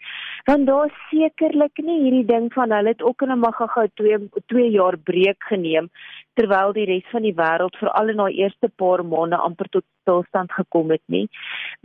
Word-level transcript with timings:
Want 0.45 0.67
daar 0.67 0.95
sekerlik 1.11 1.83
nie 1.83 1.98
hierdie 2.06 2.31
ding 2.31 2.53
van 2.53 2.71
hulle 2.71 2.95
het 2.95 3.03
ook 3.03 3.23
in 3.27 3.34
'n 3.34 3.43
mag 3.43 3.59
gehou 3.59 3.89
2 3.95 4.31
2 4.47 4.71
jaar 4.71 4.97
breek 4.98 5.43
geneem 5.50 5.91
terwyl 6.39 6.73
die 6.77 6.87
res 6.89 7.06
van 7.12 7.25
die 7.27 7.34
wêreld 7.37 7.77
veral 7.81 8.12
in 8.12 8.20
daai 8.23 8.39
eerste 8.39 8.69
paar 8.83 9.03
maande 9.05 9.39
amper 9.48 9.69
tot 9.77 9.84
stilstand 10.06 10.53
gekom 10.53 10.91
het 10.95 11.03
nie. 11.12 11.27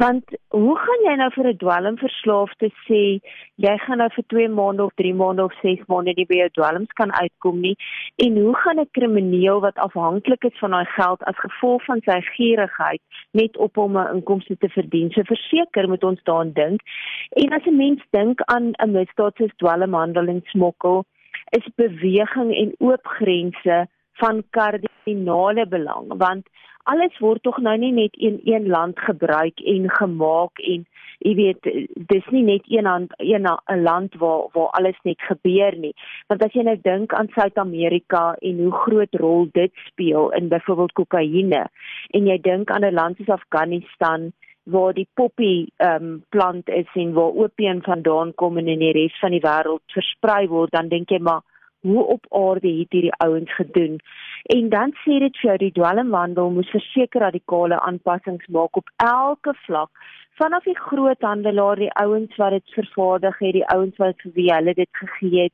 Want 0.04 0.36
hoe 0.54 0.76
gaan 0.78 1.06
jy 1.08 1.16
nou 1.20 1.30
vir 1.36 1.48
'n 1.52 1.58
dwelmverslaafde 1.64 2.70
sê 2.88 3.02
jy 3.66 3.76
gaan 3.86 3.98
nou 3.98 4.10
vir 4.16 4.26
2 4.34 4.50
maande 4.50 4.84
of 4.84 4.94
3 5.02 5.14
maande 5.14 5.44
of 5.44 5.54
6 5.62 5.88
maande 5.88 6.14
nie 6.18 6.26
by 6.26 6.38
jou 6.42 6.50
dwelms 6.60 6.92
kan 7.00 7.12
uitkom 7.12 7.62
nie 7.62 7.76
en 8.26 8.38
hoe 8.38 8.56
gaan 8.56 8.80
'n 8.80 8.90
krimineel 8.98 9.62
wat 9.62 9.78
afhanklik 9.88 10.44
is 10.44 10.60
van 10.60 10.72
daai 10.72 10.86
geld 10.86 11.24
as 11.24 11.44
gevolg 11.46 11.86
van 11.86 12.02
sy 12.06 12.22
gierigheid 12.22 13.02
net 13.34 13.58
op 13.58 13.76
hom 13.76 13.98
'n 13.98 14.16
inkomste 14.16 14.58
te 14.58 14.70
verdien. 14.70 15.12
So 15.12 15.22
verseker 15.24 15.88
moet 15.88 16.04
ons 16.04 16.24
daaraan 16.24 16.54
dink. 16.54 16.82
En 17.36 17.54
as 17.54 17.66
'n 17.66 17.76
mens 17.76 18.02
dink 18.12 18.42
aan 18.42 18.74
'n 18.78 18.92
misdaad 18.92 19.36
soos 19.36 19.56
dwelmhandel 19.58 20.28
en 20.28 20.42
smokkel, 20.46 21.06
is 21.50 21.68
beweging 21.76 22.56
en 22.56 22.76
oop 22.80 23.08
grense 23.08 23.88
van 24.22 24.44
kardinale 24.58 25.66
belang 25.76 26.14
want 26.24 26.48
alles 26.90 27.18
word 27.22 27.44
tog 27.46 27.60
nou 27.62 27.76
nie 27.78 27.92
net 27.94 28.16
in 28.18 28.40
een 28.46 28.68
land 28.68 29.00
gebruik 29.00 29.62
en 29.74 29.90
gemaak 29.98 30.62
en 30.74 30.86
jy 31.22 31.34
weet 31.38 31.68
dis 32.10 32.28
nie 32.34 32.44
net 32.44 32.66
een 32.66 32.88
hand, 32.90 33.14
een 33.18 33.46
'n 33.46 33.84
land 33.84 34.16
waar 34.22 34.48
waar 34.54 34.70
alles 34.80 34.98
net 35.04 35.22
gebeur 35.22 35.78
nie. 35.78 35.94
Want 36.28 36.44
as 36.44 36.54
jy 36.54 36.64
nou 36.64 36.78
dink 36.82 37.14
aan 37.14 37.30
Suid-Amerika 37.36 38.36
en 38.42 38.58
hoe 38.64 38.72
groot 38.72 39.14
rol 39.14 39.48
dit 39.52 39.72
speel 39.86 40.32
in 40.32 40.48
byvoorbeeld 40.48 40.92
kokaine 40.92 41.70
en 42.10 42.28
jy 42.28 42.38
dink 42.42 42.72
aan 42.72 42.86
'n 42.86 42.94
land 42.94 43.18
soos 43.18 43.38
Afghanistan 43.40 44.32
waar 44.64 44.94
die 44.94 45.08
poppy 45.14 45.68
ehm 45.78 46.04
um, 46.04 46.24
plant 46.30 46.70
is 46.70 46.90
en 46.94 47.14
waar 47.14 47.34
opium 47.34 47.82
vandaan 47.82 48.34
kom 48.36 48.58
en 48.58 48.68
in 48.68 48.80
die 48.80 48.92
res 48.92 49.20
van 49.20 49.32
die 49.32 49.42
wêreld 49.42 49.82
versprei 49.94 50.48
word 50.48 50.72
dan 50.72 50.90
dink 50.90 51.10
jy 51.10 51.20
maar 51.20 51.42
hoe 51.82 52.04
op 52.04 52.26
aarde 52.30 52.68
het 52.68 52.92
hierdie 52.92 53.16
ouens 53.18 53.56
gedoen. 53.56 54.00
En 54.44 54.70
dan 54.70 54.94
sê 55.04 55.20
dit 55.20 55.38
vir 55.38 55.50
jou 55.50 55.58
die 55.58 55.72
dwelmhandel 55.78 56.50
moes 56.50 56.70
verseker 56.70 57.22
radikale 57.22 57.80
aanpassings 57.80 58.48
maak 58.48 58.78
op 58.78 58.90
elke 58.96 59.54
vlak. 59.66 59.90
Vanaf 60.42 60.64
die 60.64 60.78
groothandelaar 60.78 61.76
die 61.76 61.94
ouens 62.04 62.36
wat 62.36 62.58
dit 62.58 62.74
vervaardig 62.78 63.38
het 63.40 63.54
die 63.54 63.68
ouens 63.76 63.98
wat 63.98 64.22
vir 64.24 64.32
wie 64.38 64.50
hulle 64.54 64.74
dit 64.74 64.90
gegee 65.04 65.44
het 65.44 65.54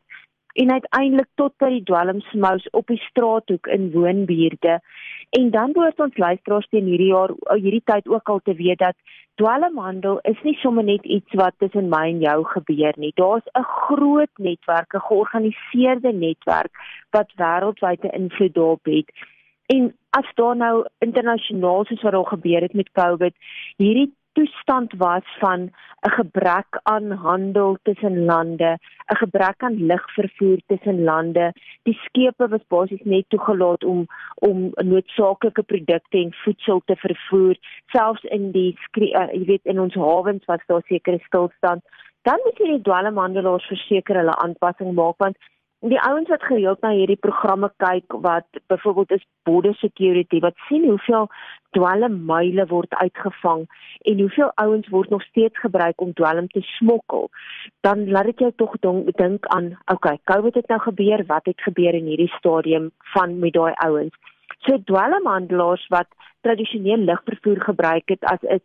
en 0.61 0.71
uiteindelik 0.71 1.29
tot 1.35 1.53
by 1.61 1.69
die 1.69 1.85
dwelmsmous 1.89 2.65
op 2.79 2.87
die 2.87 3.01
straathoek 3.09 3.67
in 3.67 3.91
woonbuurte 3.93 4.79
en 5.37 5.51
dan 5.51 5.71
behoort 5.75 5.99
ons 5.99 6.17
luisteraars 6.17 6.67
teen 6.71 6.89
hierdie 6.89 7.11
jaar 7.11 7.33
hierdie 7.59 7.83
tyd 7.91 8.07
ook 8.07 8.29
al 8.33 8.39
te 8.43 8.55
weet 8.55 8.79
dat 8.79 8.95
dwelmhandel 9.41 10.19
is 10.31 10.39
nie 10.43 10.55
sommer 10.61 10.83
net 10.87 11.05
iets 11.05 11.37
wat 11.41 11.57
tussen 11.61 11.89
my 11.93 12.05
en 12.09 12.21
jou 12.23 12.37
gebeur 12.53 12.93
nie. 12.97 13.11
Daar's 13.15 13.45
'n 13.53 13.63
groot 13.63 14.33
netwerk, 14.37 14.93
'n 14.93 15.07
georganiseerde 15.09 16.13
netwerk 16.13 16.73
wat 17.11 17.33
wêreldwyd 17.35 18.03
'n 18.03 18.15
invloed 18.21 18.53
daarop 18.53 18.85
het. 18.85 19.11
En 19.65 19.95
as 20.09 20.29
daar 20.35 20.55
nou 20.55 20.85
internasionaal 20.99 21.85
soos 21.85 22.01
wat 22.01 22.11
daar 22.11 22.25
gebeur 22.25 22.61
het 22.61 22.73
met 22.73 22.91
COVID, 22.91 23.35
hierdie 23.77 24.13
toestand 24.37 24.93
was 24.97 25.25
van 25.39 25.61
'n 26.07 26.11
gebrek 26.19 26.79
aan 26.83 27.11
handel 27.11 27.77
tussen 27.83 28.25
lande, 28.25 28.71
'n 29.11 29.15
gebrek 29.23 29.63
aan 29.63 29.85
lugvervoer 29.89 30.59
tussen 30.65 31.03
lande. 31.03 31.53
Die 31.83 31.99
skepe 32.05 32.47
was 32.47 32.67
basies 32.67 33.03
net 33.03 33.25
toegelaat 33.27 33.83
om 33.83 34.05
om 34.49 34.71
noodsaaklike 34.75 35.63
produkte 35.63 36.17
en 36.17 36.33
voedsel 36.43 36.81
te 36.85 36.95
vervoer, 36.95 37.55
selfs 37.85 38.23
in 38.23 38.51
die 38.51 38.77
uh, 38.93 39.27
jy 39.33 39.45
weet 39.45 39.65
in 39.65 39.79
ons 39.79 39.93
hawens 39.93 40.45
was 40.45 40.65
daar 40.65 40.85
sekere 40.85 41.19
stilstand. 41.25 41.81
Dan 42.21 42.39
moet 42.43 42.57
jy 42.57 42.67
die 42.67 42.81
dwelmhandelaars 42.81 43.65
verseker 43.65 44.15
hulle 44.15 44.35
aanpassing 44.35 44.93
maak 44.93 45.17
want 45.17 45.37
die 45.79 46.01
ouens 46.01 46.29
wat 46.29 46.43
gereeld 46.43 46.81
na 46.81 46.89
hierdie 46.89 47.19
programme 47.21 47.69
kyk 47.77 48.13
wat 48.25 48.47
byvoorbeeld 48.67 49.11
is 49.11 49.25
border 49.43 49.75
security 49.75 50.39
wat 50.39 50.55
sien 50.67 50.85
hoeveel 50.89 51.29
dwelmmyle 51.77 52.65
word 52.73 52.93
uitgevang 53.03 53.65
en 54.11 54.19
hoeveel 54.19 54.51
ouens 54.63 54.87
word 54.93 55.09
nog 55.09 55.23
steeds 55.29 55.59
gebruik 55.65 56.01
om 56.01 56.13
dwelm 56.13 56.47
te 56.47 56.61
smokkel 56.77 57.29
dan 57.87 58.09
laat 58.09 58.31
dit 58.31 58.45
jou 58.45 58.51
tog 58.55 58.75
dink 59.21 59.45
aan 59.55 59.73
okay 59.93 60.17
COVID 60.31 60.55
het 60.55 60.67
nou 60.67 60.79
gebeur 60.79 61.25
wat 61.25 61.45
het 61.45 61.61
gebeur 61.61 61.93
in 61.93 62.09
hierdie 62.11 62.33
stadium 62.37 62.91
van 63.13 63.39
met 63.39 63.53
daai 63.53 63.73
ouens? 63.85 64.15
So 64.65 64.77
dwelmhandelaars 64.89 65.87
wat 65.93 66.07
tradisioneel 66.41 66.97
lugvervoer 66.97 67.61
gebruik 67.61 68.09
het 68.13 68.23
as 68.33 68.41
'n 68.41 68.61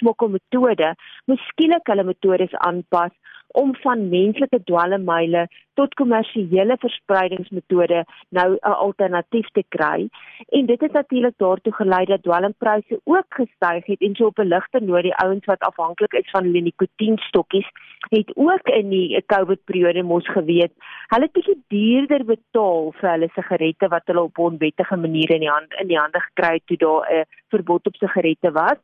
smokkelmetode 0.00 0.94
moes 1.26 1.46
skielik 1.48 1.86
hulle 1.86 2.04
metodes 2.04 2.54
aanpas 2.54 3.12
om 3.52 3.74
van 3.74 4.08
menslike 4.08 4.60
dwelmmyle 4.64 5.48
tot 5.74 5.94
kommersiële 5.94 6.76
verspreidingsmetode 6.82 8.04
nou 8.28 8.48
'n 8.54 8.78
alternatief 8.86 9.48
te 9.52 9.64
kry. 9.68 10.08
En 10.48 10.66
dit 10.66 10.80
het 10.80 10.92
natuurlik 10.92 11.34
daartoe 11.36 11.72
gelei 11.72 12.04
dat 12.04 12.22
dwelmpryse 12.22 13.00
ook 13.04 13.28
gestyg 13.28 13.86
het 13.86 14.00
en 14.00 14.14
so 14.14 14.26
op 14.26 14.38
'n 14.38 14.48
ligter 14.48 14.82
noot 14.82 15.02
die 15.02 15.14
ouens 15.14 15.44
wat 15.44 15.60
afhanklik 15.60 16.12
is 16.12 16.30
van 16.30 16.44
hulle 16.44 16.60
nikotienstokkies 16.60 17.68
het 18.08 18.36
ook 18.36 18.68
in 18.68 18.88
die 18.88 19.22
COVID 19.26 19.64
periode 19.64 20.02
mos 20.02 20.28
geweet, 20.28 20.72
hulle 21.06 21.22
het 21.22 21.32
bietjie 21.32 21.62
duurder 21.68 22.24
betaal 22.24 22.92
vir 22.92 23.10
hulle 23.10 23.28
sigarette 23.34 23.88
wat 23.88 24.06
hulle 24.06 24.22
op 24.22 24.38
onwettige 24.38 24.96
maniere 24.96 25.34
in 25.34 25.40
die 25.40 25.50
hand 25.50 25.74
in 25.80 25.88
die 25.88 25.98
hande 25.98 26.20
gekry 26.20 26.52
het 26.52 26.66
toe 26.66 26.76
daar 26.76 27.10
'n 27.10 27.24
verbod 27.48 27.86
op 27.86 27.96
sigarette 27.96 28.50
was 28.52 28.78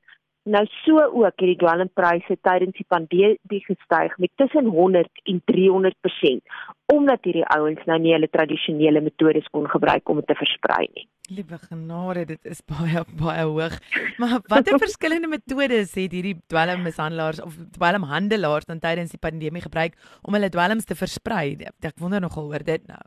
Nou 0.44 0.66
so 0.84 1.00
ook 1.00 1.40
het 1.40 1.48
die 1.48 1.56
dwelmpryse 1.56 2.36
tydens 2.44 2.76
die 2.76 2.84
pandemie 2.88 3.60
gestyg 3.64 4.16
met 4.20 4.30
tussen 4.36 4.66
100 4.68 5.22
en 5.32 5.40
300% 5.52 6.58
omdat 6.92 7.24
hierdie 7.24 7.46
ouens 7.54 7.80
nou 7.88 7.96
nie 8.02 8.12
hulle 8.12 8.28
tradisionele 8.28 9.00
metodes 9.00 9.46
kon 9.56 9.64
gebruik 9.72 10.08
om 10.12 10.20
dit 10.20 10.28
te 10.28 10.36
versprei 10.36 10.82
nie. 10.92 11.06
Liewe 11.32 11.56
genade, 11.62 12.26
dit 12.28 12.52
is 12.52 12.60
baie 12.68 13.00
baie 13.16 13.46
hoog. 13.48 13.78
Maar 14.20 14.36
watter 14.52 14.76
verskillende 14.82 15.32
metodes 15.32 15.96
het 15.96 16.12
hierdie 16.12 16.36
dwelmmishandelaars 16.52 17.40
of 17.40 17.56
dwelmhandelaars 17.78 18.68
dan 18.68 18.84
tydens 18.84 19.16
die 19.16 19.22
pandemie 19.22 19.64
gebruik 19.64 19.96
om 20.22 20.36
hulle 20.36 20.52
dwelms 20.52 20.84
te 20.84 20.98
versprei? 20.98 21.56
Ek 21.80 21.96
wonder 21.96 22.20
nogal 22.20 22.52
oor 22.52 22.68
dit 22.68 22.84
nou. 22.90 23.00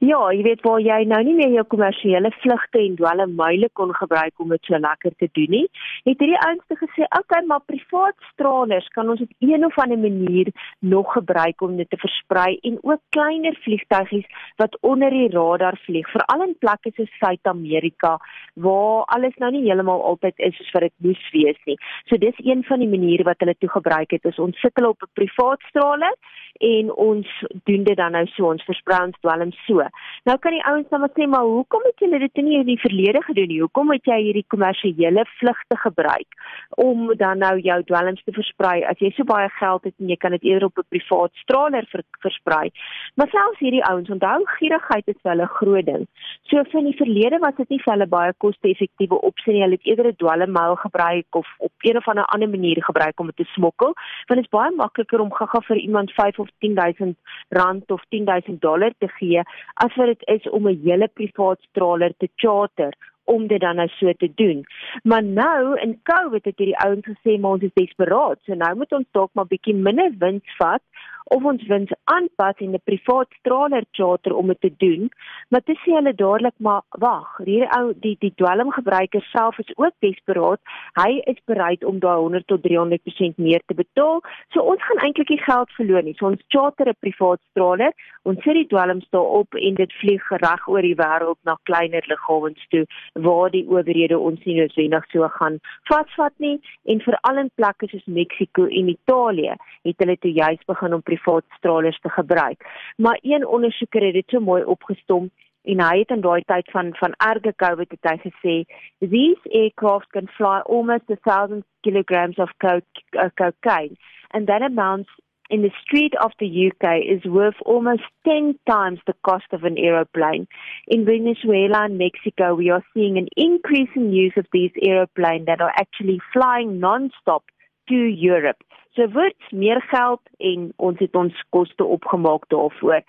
Ja, 0.00 0.16
jy 0.32 0.40
weet 0.46 0.62
waar 0.64 0.78
jy 0.80 1.02
nou 1.04 1.18
nie 1.26 1.34
meer 1.36 1.50
jou 1.52 1.62
kommersiële 1.68 2.30
vlugte 2.40 2.78
en 2.80 2.94
dwelmmuile 2.96 3.68
kon 3.76 3.90
gebruik 3.92 4.40
om 4.40 4.48
dit 4.54 4.64
so 4.64 4.78
lekker 4.80 5.12
te 5.20 5.26
doen 5.36 5.52
nie. 5.52 5.66
Het 6.06 6.22
hierdie 6.24 6.38
ouenste 6.46 6.76
gesê, 6.80 7.04
"Oké, 7.04 7.18
okay, 7.20 7.42
maar 7.44 7.60
privaat 7.66 8.16
stralers 8.32 8.88
kan 8.96 9.10
ons 9.10 9.20
op 9.20 9.28
een 9.38 9.64
of 9.64 9.78
ander 9.78 9.98
manier 9.98 10.48
nog 10.78 11.12
gebruik 11.12 11.60
om 11.60 11.76
dit 11.76 11.90
te 11.90 11.96
versprei 11.96 12.58
en 12.62 12.78
ook 12.80 13.00
kleiner 13.08 13.54
vliegtuigies 13.62 14.24
wat 14.56 14.78
onder 14.80 15.10
die 15.10 15.28
radar 15.28 15.76
vlieg, 15.84 16.10
veral 16.10 16.46
in 16.48 16.56
plekke 16.58 16.90
soos 16.94 17.18
Suid-Amerika 17.18 18.16
waar 18.54 19.04
alles 19.04 19.36
nou 19.36 19.50
nie 19.50 19.64
heeltemal 19.68 20.02
altyd 20.02 20.34
is 20.36 20.56
soos 20.56 20.70
wat 20.72 20.82
dit 20.82 20.96
moes 20.96 21.30
wees 21.32 21.60
nie. 21.66 21.76
So 22.06 22.16
dis 22.16 22.34
een 22.38 22.64
van 22.64 22.78
die 22.78 22.88
maniere 22.88 23.24
wat 23.24 23.38
hulle 23.38 23.54
toe 23.58 23.68
gebruik 23.68 24.10
het 24.10 24.24
is 24.24 24.38
ons 24.38 24.60
sukkel 24.60 24.88
op 24.88 25.02
'n 25.02 25.12
privaat 25.12 25.60
straler 25.60 26.16
en 26.60 26.92
ons 26.92 27.26
doen 27.64 27.84
dit 27.84 27.96
dan 27.96 28.12
nou 28.12 28.26
so 28.26 28.50
ons 28.50 28.64
versprei 28.64 29.04
ons 29.04 29.20
dwelm 29.20 29.52
so. 29.66 29.89
Nou 30.24 30.38
kan 30.38 30.52
die 30.52 30.64
ouens 30.64 30.88
dan 30.88 31.08
sê 31.16 31.26
maar 31.26 31.46
hoekom 31.48 31.82
het 31.84 31.98
julle 32.04 32.18
dit 32.18 32.42
nie 32.44 32.58
in 32.58 32.66
die 32.66 32.80
verlede 32.80 33.22
gedoen 33.22 33.48
nie? 33.48 33.60
Hoekom 33.60 33.90
het 33.90 34.04
jy 34.04 34.18
hierdie 34.22 34.46
kommersiële 34.48 35.24
vlugte 35.38 35.76
gebruik 35.84 36.38
om 36.76 37.14
dan 37.16 37.38
nou 37.38 37.58
jou 37.60 37.82
dwelms 37.82 38.22
te 38.24 38.32
versprei 38.32 38.84
as 38.84 38.98
jy 38.98 39.10
so 39.16 39.24
baie 39.24 39.48
geld 39.58 39.84
het 39.84 39.94
en 39.98 40.08
jy 40.08 40.16
kan 40.16 40.36
dit 40.36 40.42
eerder 40.42 40.68
op 40.68 40.78
'n 40.78 40.88
privaat 40.88 41.32
straler 41.34 41.86
ver, 41.90 42.02
versprei? 42.20 42.70
Maar 43.14 43.28
selfs 43.28 43.58
hierdie 43.58 43.84
ouens 43.84 44.10
onthou 44.10 44.40
gierigheid 44.58 45.06
is 45.08 45.22
wel 45.22 45.40
'n 45.40 45.54
groot 45.58 45.86
ding. 45.86 46.06
So 46.42 46.62
van 46.70 46.84
die 46.84 46.96
verlede 46.96 47.38
was 47.38 47.56
dit 47.56 47.68
nie 47.68 47.82
vir 47.82 47.92
hulle 47.92 48.06
baie 48.06 48.32
koste-effektiewe 48.38 49.20
opsie 49.20 49.52
nie. 49.52 49.62
Hulle 49.62 49.78
het 49.78 49.86
eerder 49.86 50.06
'n 50.06 50.16
dwelmmuil 50.16 50.76
gebruik 50.76 51.34
of 51.34 51.46
op 51.58 51.72
een 51.80 51.96
of 51.96 52.08
ander 52.08 52.24
ander 52.24 52.48
manier 52.48 52.84
gebruik 52.84 53.20
om 53.20 53.26
dit 53.26 53.36
te 53.36 53.44
smokkel, 53.44 53.94
want 54.26 54.40
dit 54.40 54.44
is 54.44 54.56
baie 54.58 54.70
makliker 54.70 55.20
om 55.20 55.32
gaga 55.32 55.60
vir 55.60 55.76
iemand 55.76 56.12
5 56.12 56.38
of 56.38 56.48
10000 56.58 57.16
rand 57.48 57.90
of 57.90 58.02
10000 58.08 58.60
dollar 58.60 58.92
te 58.98 59.08
gee 59.08 59.42
as 59.84 59.94
wat 59.96 60.12
dit 60.12 60.26
is 60.36 60.50
om 60.50 60.68
'n 60.68 60.80
hele 60.84 61.08
privaat 61.08 61.60
straler 61.68 62.12
te 62.16 62.28
charter 62.36 62.92
om 63.24 63.46
dit 63.46 63.60
dan 63.60 63.76
nou 63.76 63.88
so 63.88 64.12
te 64.12 64.30
doen. 64.34 64.64
Maar 65.02 65.24
nou 65.24 65.80
in 65.80 66.00
COVID 66.02 66.44
het 66.44 66.58
hierdie 66.58 66.78
ouens 66.78 67.06
gesê 67.06 67.38
maar 67.40 67.50
ons 67.50 67.62
is 67.62 67.74
desperaat. 67.74 68.38
So 68.44 68.54
nou 68.54 68.74
moet 68.76 68.92
ons 68.92 69.06
dalk 69.10 69.30
maar 69.32 69.46
bietjie 69.46 69.74
minder 69.74 70.10
wins 70.18 70.56
vat 70.58 70.82
of 71.30 71.44
ons 71.44 71.62
wins 71.70 71.92
aanpas 72.04 72.58
en 72.64 72.72
'n 72.74 72.80
privaat 72.84 73.28
straler 73.38 73.84
charter 73.92 74.34
om 74.36 74.46
dit 74.46 74.60
te 74.60 74.72
doen. 74.76 75.10
Maar 75.48 75.60
dit 75.64 75.78
sê 75.78 75.90
hulle 75.94 76.14
dadelik 76.14 76.56
maar 76.56 76.82
wag, 76.90 77.28
hierdie 77.38 77.70
ou 77.78 77.92
die 78.06 78.16
die 78.18 78.32
dwelmgebruiker 78.34 79.22
self 79.32 79.58
is 79.58 79.72
ook 79.76 79.94
desperaat. 79.98 80.60
Hy 80.94 81.22
is 81.32 81.40
bereid 81.44 81.84
om 81.84 81.98
daai 81.98 82.18
100 82.18 82.46
tot 82.46 82.62
300% 82.62 83.36
meer 83.36 83.62
te 83.66 83.74
betaal. 83.74 84.20
So 84.52 84.60
ons 84.60 84.82
gaan 84.82 85.02
eintlik 85.06 85.28
nie 85.28 85.42
geld 85.42 85.70
verloor 85.70 86.02
nie. 86.02 86.14
So 86.18 86.26
ons 86.26 86.42
charter 86.48 86.88
'n 86.88 86.96
privaat 86.98 87.40
straler, 87.50 87.92
ons 88.22 88.42
sit 88.42 88.54
die 88.54 88.66
dwelms 88.66 89.06
daarop 89.10 89.54
en 89.54 89.74
dit 89.74 89.92
vlieg 89.92 90.30
reg 90.30 90.68
oor 90.68 90.82
die 90.82 90.96
wêreld 90.96 91.38
na 91.44 91.56
kleiner 91.62 92.02
lughawens 92.06 92.66
toe 92.68 92.84
waar 93.14 93.50
die 93.50 93.66
owerhede 93.68 94.18
ons 94.18 94.44
nie 94.44 94.60
noodwendig 94.60 95.04
so 95.12 95.28
gaan 95.28 95.60
vasvat 95.84 96.32
nie 96.38 96.60
en 96.84 97.00
veral 97.00 97.38
in 97.38 97.50
plekke 97.54 97.86
soos 97.88 98.06
Mexiko 98.06 98.64
en 98.64 98.88
Italië 98.88 99.54
het 99.82 99.96
hulle 99.98 100.16
toe 100.16 100.32
juis 100.32 100.64
begin 100.66 100.94
om 100.94 101.02
privaat 101.02 101.19
stralers 101.56 102.00
te 102.00 102.08
gebruik. 102.08 102.66
Maar 102.96 103.18
een 103.22 103.46
ondersoeker 103.46 104.04
het 104.04 104.12
dit 104.12 104.28
so 104.28 104.40
mooi 104.40 104.64
opgestom 104.64 105.30
en 105.62 105.80
hy 105.80 105.98
het 105.98 106.10
in 106.10 106.20
daai 106.24 106.42
tyd 106.48 106.70
van 106.70 106.94
van 106.96 107.14
erge 107.18 107.52
COVID 107.56 107.90
het 107.90 108.10
hy 108.10 108.16
gesê 108.22 108.54
these 108.98 109.52
aircraft 109.52 110.08
can 110.10 110.28
fly 110.36 110.60
almost 110.64 111.04
1000 111.08 111.64
kilograms 111.80 112.36
of 112.36 112.50
coke, 112.58 113.04
uh, 113.12 113.28
cocaine 113.34 113.96
and 114.30 114.46
that 114.46 114.62
amounts 114.62 115.10
in 115.50 115.62
the 115.62 115.72
street 115.82 116.14
of 116.24 116.32
the 116.38 116.70
UK 116.70 117.02
is 117.04 117.24
worth 117.24 117.60
almost 117.66 118.02
10 118.24 118.58
times 118.70 119.00
the 119.06 119.14
cost 119.24 119.46
of 119.52 119.64
an 119.64 119.76
aeroplane. 119.76 120.46
In 120.86 121.04
Venezuela 121.04 121.84
and 121.84 121.98
Mexico, 121.98 122.54
we 122.54 122.70
are 122.70 122.84
seeing 122.94 123.18
an 123.18 123.26
increase 123.36 123.90
in 123.96 124.12
use 124.12 124.32
of 124.36 124.46
these 124.52 124.70
aeroplanes 124.80 125.46
that 125.46 125.60
are 125.60 125.72
actually 125.76 126.20
flying 126.32 126.78
non-stop 126.78 127.42
to 127.88 127.96
Europe. 127.96 128.62
So 128.96 129.06
word 129.14 129.52
meer 129.54 129.80
geld 129.90 130.22
en 130.38 130.70
ons 130.76 130.98
het 130.98 131.14
ons 131.16 131.42
koste 131.54 131.84
opgemaak 131.84 132.48
daarvoor. 132.50 133.02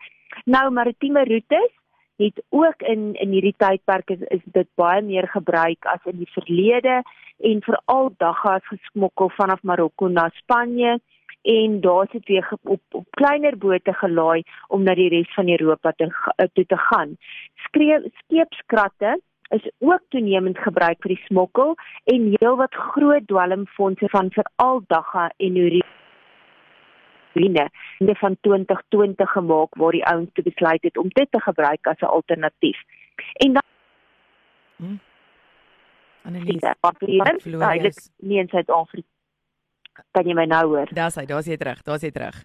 Nou 0.46 0.70
maritieme 0.72 1.24
roetes 1.26 1.72
het 2.22 2.44
ook 2.50 2.82
in 2.82 3.14
in 3.14 3.32
hierdie 3.34 3.56
tydperk 3.58 4.10
is, 4.10 4.22
is 4.30 4.44
dit 4.46 4.68
baie 4.76 5.02
meer 5.02 5.28
gebruik 5.28 5.86
as 5.90 6.04
in 6.06 6.20
die 6.22 6.30
verlede 6.36 7.02
en 7.52 7.64
veral 7.66 8.12
daggas 8.18 8.68
gesmokkel 8.70 9.32
vanaf 9.38 9.64
Marokko 9.64 10.08
na 10.08 10.30
Spanje 10.38 11.00
en 11.42 11.80
daar 11.82 12.08
sit 12.12 12.28
weer 12.28 12.52
op 12.62 12.82
op 12.92 13.08
kleiner 13.10 13.58
bote 13.58 13.94
gelaai 13.94 14.44
om 14.68 14.84
na 14.84 14.94
die 14.96 15.10
res 15.10 15.34
van 15.34 15.50
Europa 15.50 15.92
te 15.98 16.12
toe 16.54 16.66
te 16.66 16.78
gaan. 16.78 17.18
Skreeu 17.66 18.04
skeepskratte 18.22 19.18
is 19.52 19.72
ook 19.80 20.04
toenemend 20.10 20.58
gebruik 20.58 21.02
vir 21.04 21.16
die 21.16 21.24
smokkel 21.28 21.76
en 22.14 22.30
heelwat 22.40 22.76
groot 22.94 23.28
dwelmfondse 23.28 24.10
van 24.10 24.32
veral 24.32 24.84
dagga 24.88 25.32
en 25.38 25.56
urine 25.56 25.84
in 27.34 28.16
van 28.16 28.38
2020 28.42 29.32
gemaak 29.32 29.76
waar 29.76 29.92
die 29.92 30.06
ouens 30.06 30.30
te 30.34 30.42
besluit 30.42 30.84
het 30.84 30.98
om 30.98 31.08
dit 31.10 31.32
te 31.32 31.40
gebruik 31.40 31.88
as 31.88 32.00
'n 32.00 32.06
alternatief. 32.06 32.78
En 33.34 33.54
dan 33.54 33.64
hmm. 34.76 35.00
Annelies, 36.24 38.12
nie 38.18 38.40
in 38.40 38.48
Suid-Afrika 38.48 39.08
kan 40.16 40.28
jy 40.28 40.36
my 40.38 40.46
nou 40.50 40.64
hoor? 40.74 40.92
Daar's 40.96 41.18
hy, 41.20 41.26
daar's 41.30 41.48
jy 41.50 41.58
terug, 41.60 41.82
daar's 41.88 42.04
jy 42.06 42.12
terug. 42.16 42.38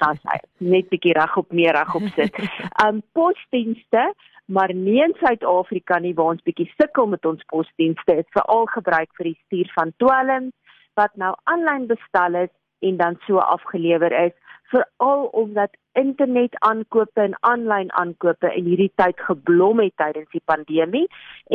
Daar's 0.00 0.22
hy. 0.28 0.38
Net 0.64 0.88
bietjie 0.92 1.14
reg 1.16 1.36
op 1.40 1.52
meer 1.52 1.76
reg 1.76 1.94
op 1.94 2.06
sit. 2.16 2.38
Um 2.84 3.02
posdienste 3.16 4.12
maar 4.46 4.74
nie 4.74 5.00
in 5.02 5.14
Suid-Afrika 5.20 5.98
nie 5.98 6.14
waar 6.14 6.34
ons 6.34 6.44
bietjie 6.44 6.68
sukkel 6.76 7.06
met 7.06 7.24
ons 7.24 7.44
posdienste 7.52 8.18
is 8.22 8.34
veral 8.36 8.66
gebruik 8.76 9.10
vir 9.18 9.30
die 9.30 9.38
stuur 9.44 9.72
van 9.74 9.92
dwelms 10.02 10.52
wat 11.00 11.14
nou 11.20 11.32
aanlyn 11.50 11.86
bestel 11.90 12.42
is 12.44 12.52
en 12.84 12.96
dan 12.96 13.16
so 13.26 13.38
afgelewer 13.38 14.12
is 14.26 14.34
veral 14.72 15.24
omdat 15.32 15.76
internet 15.92 16.56
aankope 16.58 17.20
en 17.20 17.36
aanlyn 17.40 17.92
aankope 17.92 18.50
in 18.58 18.64
hierdie 18.70 18.92
tyd 19.00 19.20
geblom 19.28 19.80
het 19.82 19.96
tydens 20.02 20.30
die 20.32 20.42
pandemie 20.52 21.06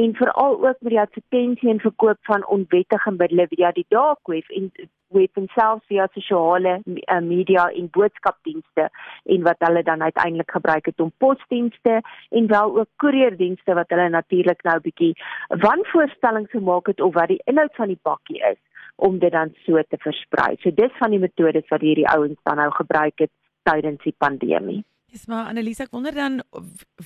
en 0.03 0.15
veral 0.21 0.57
ook 0.67 0.79
met 0.79 0.93
die 0.93 1.01
advertensie 1.01 1.69
en 1.73 1.83
verkoop 1.85 2.19
van 2.31 2.45
onwettige 2.57 3.11
middele 3.11 3.47
via 3.55 3.71
die 3.75 3.85
dark 3.89 4.33
web 4.33 4.55
en 4.61 4.71
web 5.15 5.37
en 5.41 5.47
selfs 5.53 5.85
via 5.87 6.07
sosiale 6.13 6.79
uh, 6.85 7.19
media 7.25 7.67
en 7.69 7.89
boodskapdienste 7.91 8.89
en 9.23 9.45
wat 9.47 9.65
hulle 9.65 9.83
dan 9.83 10.01
uiteindelik 10.01 10.51
gebruik 10.51 10.85
het 10.85 10.99
om 10.99 11.11
posdienste 11.17 12.01
en 12.29 12.47
wel 12.47 12.77
ook 12.79 12.89
koerierdienste 12.95 13.73
wat 13.73 13.89
hulle 13.89 14.09
natuurlik 14.09 14.63
nou 14.63 14.79
bietjie 14.85 15.13
wanvoorstellings 15.47 16.51
gemaak 16.51 16.87
het 16.87 17.01
of 17.01 17.13
wat 17.13 17.33
die 17.33 17.41
inhoud 17.45 17.75
van 17.75 17.93
die 17.93 17.99
pakkie 18.01 18.41
is 18.51 18.61
om 18.95 19.19
dit 19.19 19.31
dan 19.31 19.53
so 19.65 19.81
te 19.87 19.97
versprei. 19.97 20.55
So 20.59 20.71
dis 20.75 20.95
van 20.99 21.15
die 21.15 21.19
metodes 21.23 21.67
wat 21.71 21.83
hierdie 21.85 22.07
ouens 22.09 22.39
dan 22.43 22.59
nou 22.59 22.71
gebruik 22.75 23.23
het 23.23 23.31
tydens 23.63 24.03
die 24.03 24.15
pandemie. 24.17 24.83
Dis 25.09 25.25
maar 25.25 25.47
Annelise, 25.49 25.87
ek 25.87 25.93
wonder 25.95 26.13
dan 26.13 26.41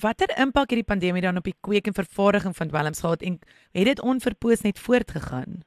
watter 0.02 0.28
impak 0.36 0.74
het 0.74 0.82
die 0.82 0.90
pandemie 0.90 1.22
dan 1.24 1.40
op 1.40 1.46
die 1.48 1.56
kweek 1.64 1.86
en 1.88 1.96
vervaardiging 1.96 2.56
van 2.56 2.68
dwelms 2.68 3.00
gehad 3.00 3.22
en 3.24 3.38
het 3.72 3.88
dit 3.88 4.02
onverpoos 4.02 4.66
net 4.66 4.78
voortgegaan? 4.78 5.62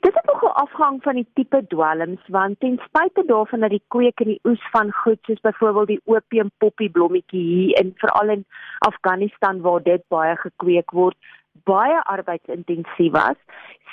Dit 0.00 0.14
het 0.14 0.24
nogal 0.24 0.52
afhang 0.52 1.02
van 1.02 1.14
die 1.14 1.26
tipe 1.34 1.66
dwelms 1.68 2.20
want 2.26 2.60
ten 2.60 2.78
spyte 2.84 3.24
daarvan 3.26 3.60
dat 3.60 3.70
die 3.70 3.82
kweek 3.92 4.20
en 4.24 4.30
die 4.32 4.40
oes 4.48 4.62
van 4.72 4.92
goed 5.02 5.18
soos 5.28 5.40
byvoorbeeld 5.44 5.92
die 5.92 6.00
opium 6.04 6.50
poppie 6.56 6.88
blommetjie 6.90 7.42
hier 7.48 7.80
in 7.82 7.92
veral 8.00 8.32
in 8.36 8.44
Afghanistan 8.78 9.60
waar 9.60 9.82
dit 9.82 10.04
baie 10.08 10.36
gekweek 10.36 10.90
word, 10.96 11.16
baie 11.68 12.00
arbeidsintensief 12.14 13.12
was, 13.12 13.36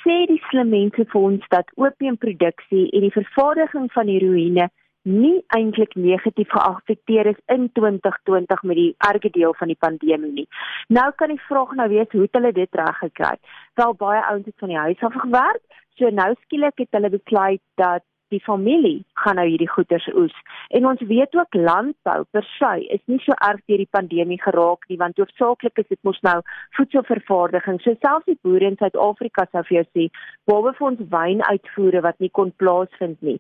sê 0.04 0.16
die 0.32 0.40
slim 0.48 0.72
mense 0.72 1.04
vir 1.12 1.22
ons 1.22 1.52
dat 1.52 1.76
opiumproduksie 1.76 2.86
en 2.96 3.08
die 3.10 3.16
vervaardiging 3.20 3.92
van 3.92 4.08
heroïne 4.08 4.70
nie 5.08 5.44
eintlik 5.56 5.96
negatief 5.96 6.50
geaffekteer 6.52 7.30
is 7.32 7.40
in 7.54 7.70
2020 7.80 8.64
met 8.64 8.76
die 8.76 8.96
erge 9.08 9.30
deel 9.32 9.54
van 9.58 9.72
die 9.72 9.80
pandemie 9.80 10.32
nie. 10.32 10.48
Nou 10.88 11.08
kan 11.16 11.32
die 11.32 11.42
vraag 11.48 11.72
nou 11.80 11.88
wees 11.90 12.12
hoe 12.12 12.26
het 12.26 12.36
hulle 12.40 12.52
dit 12.52 12.80
reggekry? 12.82 13.38
Wel 13.80 13.96
baie 13.96 14.22
ouens 14.32 14.46
het 14.46 14.60
van 14.64 14.74
die 14.74 14.78
huis 14.78 15.08
af 15.08 15.16
gewerk, 15.16 15.64
so 15.96 16.10
nou 16.10 16.34
skielik 16.44 16.84
het 16.84 17.00
hulle 17.00 17.10
besluit 17.10 17.64
dat 17.80 18.04
die 18.34 18.42
familie 18.44 19.04
gaan 19.24 19.38
nou 19.40 19.46
hierdie 19.48 19.70
goederes 19.70 20.08
oes. 20.14 20.36
En 20.76 20.88
ons 20.90 21.02
weet 21.10 21.36
ook 21.36 21.58
landbou 21.58 22.18
per 22.32 22.46
se 22.58 22.72
is 22.96 23.04
nie 23.06 23.20
so 23.24 23.36
erg 23.50 23.62
deur 23.70 23.84
die 23.84 23.94
pandemie 23.98 24.40
geraak 24.42 24.88
nie 24.90 25.00
want 25.02 25.20
hoofsaaklik 25.22 25.84
is 25.84 25.90
dit 25.90 26.02
mos 26.08 26.20
nou 26.28 26.38
voedselvervaardiging. 26.80 27.82
So 27.84 27.96
selfs 28.02 28.30
die 28.30 28.40
boere 28.44 28.72
in 28.72 28.80
Suid-Afrika 28.82 29.48
sou 29.52 29.64
vir 29.70 29.80
jou 29.80 29.86
sê, 29.92 30.08
behalwe 30.50 30.76
vir 30.80 30.88
ons 30.92 31.06
wynuitvoere 31.14 32.04
wat 32.08 32.20
nie 32.24 32.34
kon 32.40 32.54
plaasvind 32.62 33.22
nie, 33.22 33.38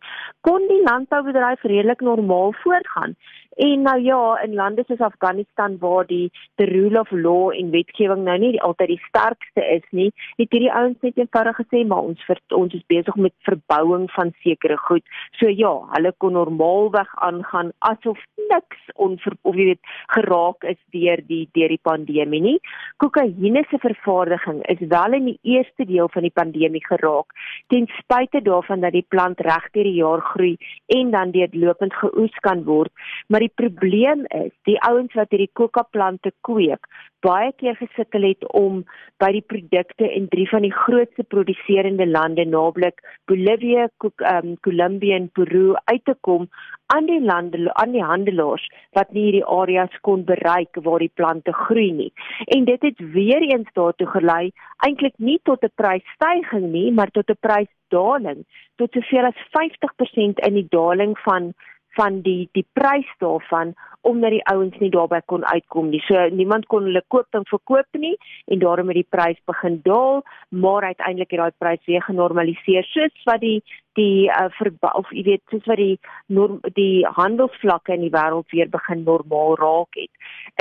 kon 0.47 0.63
die 0.71 0.83
landboubedryf 0.87 1.65
redelik 1.67 2.05
normaal 2.05 2.55
voortgaan. 2.63 3.17
En 3.57 3.81
nou 3.81 3.97
ja, 4.01 4.19
in 4.43 4.53
lande 4.53 4.83
soos 4.87 5.01
Afghanistan 5.01 5.77
waar 5.81 6.05
die 6.05 6.31
the 6.61 6.65
rule 6.69 6.99
of 6.99 7.11
law 7.11 7.49
en 7.49 7.71
wetgewing 7.73 8.21
nou 8.27 8.37
nie 8.37 8.61
altyd 8.61 8.91
die 8.93 9.01
sterkste 9.07 9.63
is 9.73 9.85
nie, 9.97 10.11
het 10.37 10.53
hierdie 10.53 10.69
ouens 10.69 11.01
net 11.01 11.17
eenvoudig 11.17 11.57
gesê 11.63 11.81
maar 11.89 12.05
ons 12.11 12.21
vir, 12.29 12.41
ons 12.53 12.75
is 12.77 12.85
besig 12.93 13.17
met 13.17 13.33
verbouing 13.49 14.05
van 14.13 14.33
sekere 14.45 14.77
goed. 14.85 15.05
So 15.39 15.49
ja, 15.49 15.73
hulle 15.95 16.13
kon 16.21 16.37
normaalweg 16.37 17.09
aangaan 17.25 17.73
asof 17.89 18.21
niks 18.47 18.93
onver 18.93 19.33
of 19.41 19.57
jy 19.57 19.71
weet 19.71 19.91
geraak 20.13 20.67
is 20.69 20.79
deur 20.93 21.23
die 21.25 21.47
deur 21.57 21.73
die 21.73 21.81
pandemie 21.89 22.43
nie. 22.45 22.57
Kokaine 23.01 23.65
se 23.71 23.81
vervaardiging 23.81 24.61
is 24.69 24.85
wel 24.93 25.17
in 25.17 25.31
die 25.31 25.39
eerste 25.57 25.89
deel 25.89 26.13
van 26.13 26.29
die 26.29 26.33
pandemie 26.33 26.83
geraak 26.85 27.33
ten 27.73 27.89
spyte 27.97 28.43
daarvan 28.45 28.85
dat 28.85 28.93
die 28.93 29.05
plant 29.09 29.41
reg 29.41 29.65
deur 29.73 29.89
die 29.89 29.97
jaar 29.97 30.21
groei 30.31 30.53
en 30.93 31.11
dan 31.11 31.33
deurlopend 31.33 31.97
geoes 31.97 32.37
kan 32.45 32.63
word, 32.69 32.93
maar 33.27 33.46
die 33.47 33.55
probleem 33.55 34.25
is, 34.35 34.53
die 34.67 34.77
ouens 34.87 35.13
wat 35.17 35.31
hierdie 35.33 35.51
kokaplante 35.55 36.33
kweek, 36.47 36.87
baie 37.25 37.51
keer 37.57 37.77
gesukkel 37.79 38.27
het 38.27 38.43
om 38.55 38.83
by 39.21 39.31
die 39.35 39.43
produkte 39.51 40.07
in 40.13 40.27
drie 40.33 40.45
van 40.51 40.65
die 40.65 40.73
grootste 40.73 41.25
produserende 41.31 42.05
lande, 42.05 42.45
naamlik 42.45 43.01
Bolivia, 43.29 43.87
um, 44.03 44.55
Colombia 44.67 45.17
en 45.17 45.29
Peru 45.33 45.75
uit 45.89 46.03
te 46.05 46.15
kom 46.27 46.47
aan 46.93 47.07
die 47.09 47.19
lande 47.19 47.73
aan 47.81 47.91
die 47.91 48.03
handelaars 48.03 48.67
wat 48.95 49.11
nie 49.15 49.25
hierdie 49.27 49.47
areas 49.57 49.95
kon 50.07 50.23
bereik 50.27 50.77
waar 50.85 51.03
die 51.03 51.11
plante 51.19 51.53
groei 51.65 51.89
nie. 51.91 52.11
En 52.55 52.67
dit 52.69 52.81
het 52.89 53.01
weer 53.15 53.43
eens 53.49 53.71
daartoe 53.73 54.07
gelei 54.13 54.51
eintlik 54.85 55.17
nie 55.17 55.39
tot 55.43 55.63
'n 55.63 55.73
prysstygings 55.75 56.71
nie, 56.71 56.91
maar 56.91 57.11
tot 57.11 57.29
'n 57.29 57.41
prysdaling, 57.47 58.45
tot 58.75 58.91
soveel 58.93 59.25
as 59.25 59.47
50% 59.57 60.39
in 60.47 60.53
die 60.53 60.67
daling 60.69 61.17
van 61.19 61.53
van 61.95 62.21
die 62.21 62.49
die 62.51 62.65
prys 62.73 63.09
daarvan 63.19 63.73
omdat 64.07 64.31
die 64.31 64.45
ouens 64.51 64.77
nie 64.79 64.89
daarbey 64.93 65.21
kon 65.25 65.43
uitkom 65.45 65.89
nie. 65.89 65.99
So 66.05 66.27
niemand 66.31 66.67
kon 66.71 66.85
hulle 66.87 67.01
koop 67.11 67.35
en 67.35 67.47
verkoop 67.49 67.99
nie 67.99 68.15
en 68.47 68.61
daarom 68.63 68.91
het 68.91 69.01
die 69.01 69.09
prys 69.15 69.39
begin 69.49 69.79
daal, 69.83 70.23
maar 70.49 70.87
uiteindelik 70.87 71.33
het 71.33 71.41
daai 71.41 71.57
prys 71.57 71.83
weer 71.89 72.05
genormaliseer 72.05 72.87
soos 72.93 73.27
wat 73.29 73.41
die 73.41 73.59
die 73.97 74.29
uh, 74.29 74.93
of 74.93 75.09
jy 75.11 75.23
weet 75.25 75.43
soos 75.49 75.65
wat 75.65 75.81
die 75.81 75.99
norm, 76.27 76.59
die 76.77 77.05
handelsvlakke 77.17 77.95
in 77.97 78.05
die 78.05 78.13
wêreld 78.13 78.51
weer 78.53 78.69
begin 78.69 79.03
normaal 79.03 79.57
raak 79.57 79.97
het. 79.97 80.11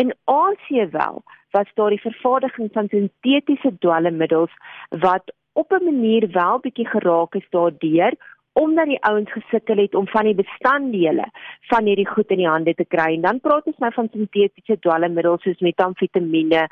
In 0.03 0.15
Asië 0.25 0.89
wel 0.91 1.23
was 1.51 1.69
daar 1.75 1.91
die 1.91 2.01
vervaardiging 2.01 2.71
van 2.73 2.89
sintetiese 2.89 3.77
dwelmmiddels 3.79 4.53
wat 4.91 5.33
op 5.53 5.73
'n 5.73 5.85
manier 5.85 6.29
wel 6.33 6.59
bietjie 6.61 6.87
geraak 6.87 7.35
is 7.35 7.47
daardeur 7.51 8.17
omdat 8.59 8.89
die 8.89 9.01
ouens 9.05 9.33
gesukkel 9.33 9.77
het 9.77 9.95
om 9.95 10.07
van 10.09 10.25
die 10.25 10.35
bestanddele 10.35 11.27
van 11.71 11.89
hierdie 11.89 12.09
goed 12.09 12.31
in 12.33 12.41
die 12.41 12.49
hande 12.49 12.73
te 12.75 12.87
kry. 12.89 13.11
En 13.17 13.27
dan 13.27 13.41
praat 13.45 13.67
ons 13.69 13.83
nou 13.85 13.91
van 13.93 14.09
sintetiese 14.13 14.79
dwelmmiddels 14.81 15.43
soos 15.45 15.61
metamfetamiene, 15.67 16.63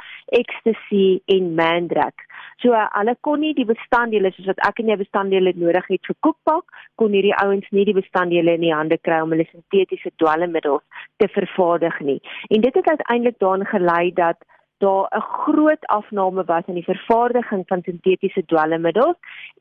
ecstasy 0.41 1.21
en 1.37 1.51
mandrake. 1.59 2.25
So 2.63 2.73
hulle 2.73 3.17
kon 3.27 3.43
nie 3.45 3.53
die 3.59 3.69
bestanddele 3.69 4.33
soos 4.33 4.49
wat 4.53 4.63
ek 4.69 4.81
en 4.81 4.95
jy 4.95 4.97
bestanddele 5.03 5.53
nodig 5.61 5.91
het 5.93 6.09
vir 6.09 6.19
koekpak, 6.25 6.81
kon 7.01 7.13
hierdie 7.13 7.37
ouens 7.43 7.69
nie 7.77 7.85
die 7.89 7.97
bestanddele 8.01 8.57
in 8.57 8.65
die 8.65 8.73
hande 8.73 8.99
kry 9.05 9.21
om 9.25 9.37
hulle 9.37 9.49
sintetiese 9.51 10.15
dwelmmiddels 10.23 11.05
te 11.21 11.29
vervaardig 11.37 12.01
nie. 12.09 12.21
En 12.49 12.65
dit 12.65 12.81
het 12.81 12.89
uiteindelik 12.89 13.39
daarin 13.45 13.69
gelei 13.69 14.13
dat 14.17 14.41
daar 14.85 15.07
'n 15.11 15.21
groot 15.21 15.85
afname 15.87 16.45
was 16.45 16.67
in 16.67 16.75
die 16.75 16.91
vervaardiging 16.93 17.63
van 17.67 17.83
sintetiese 17.83 18.45
dwelmmiddels 18.45 19.17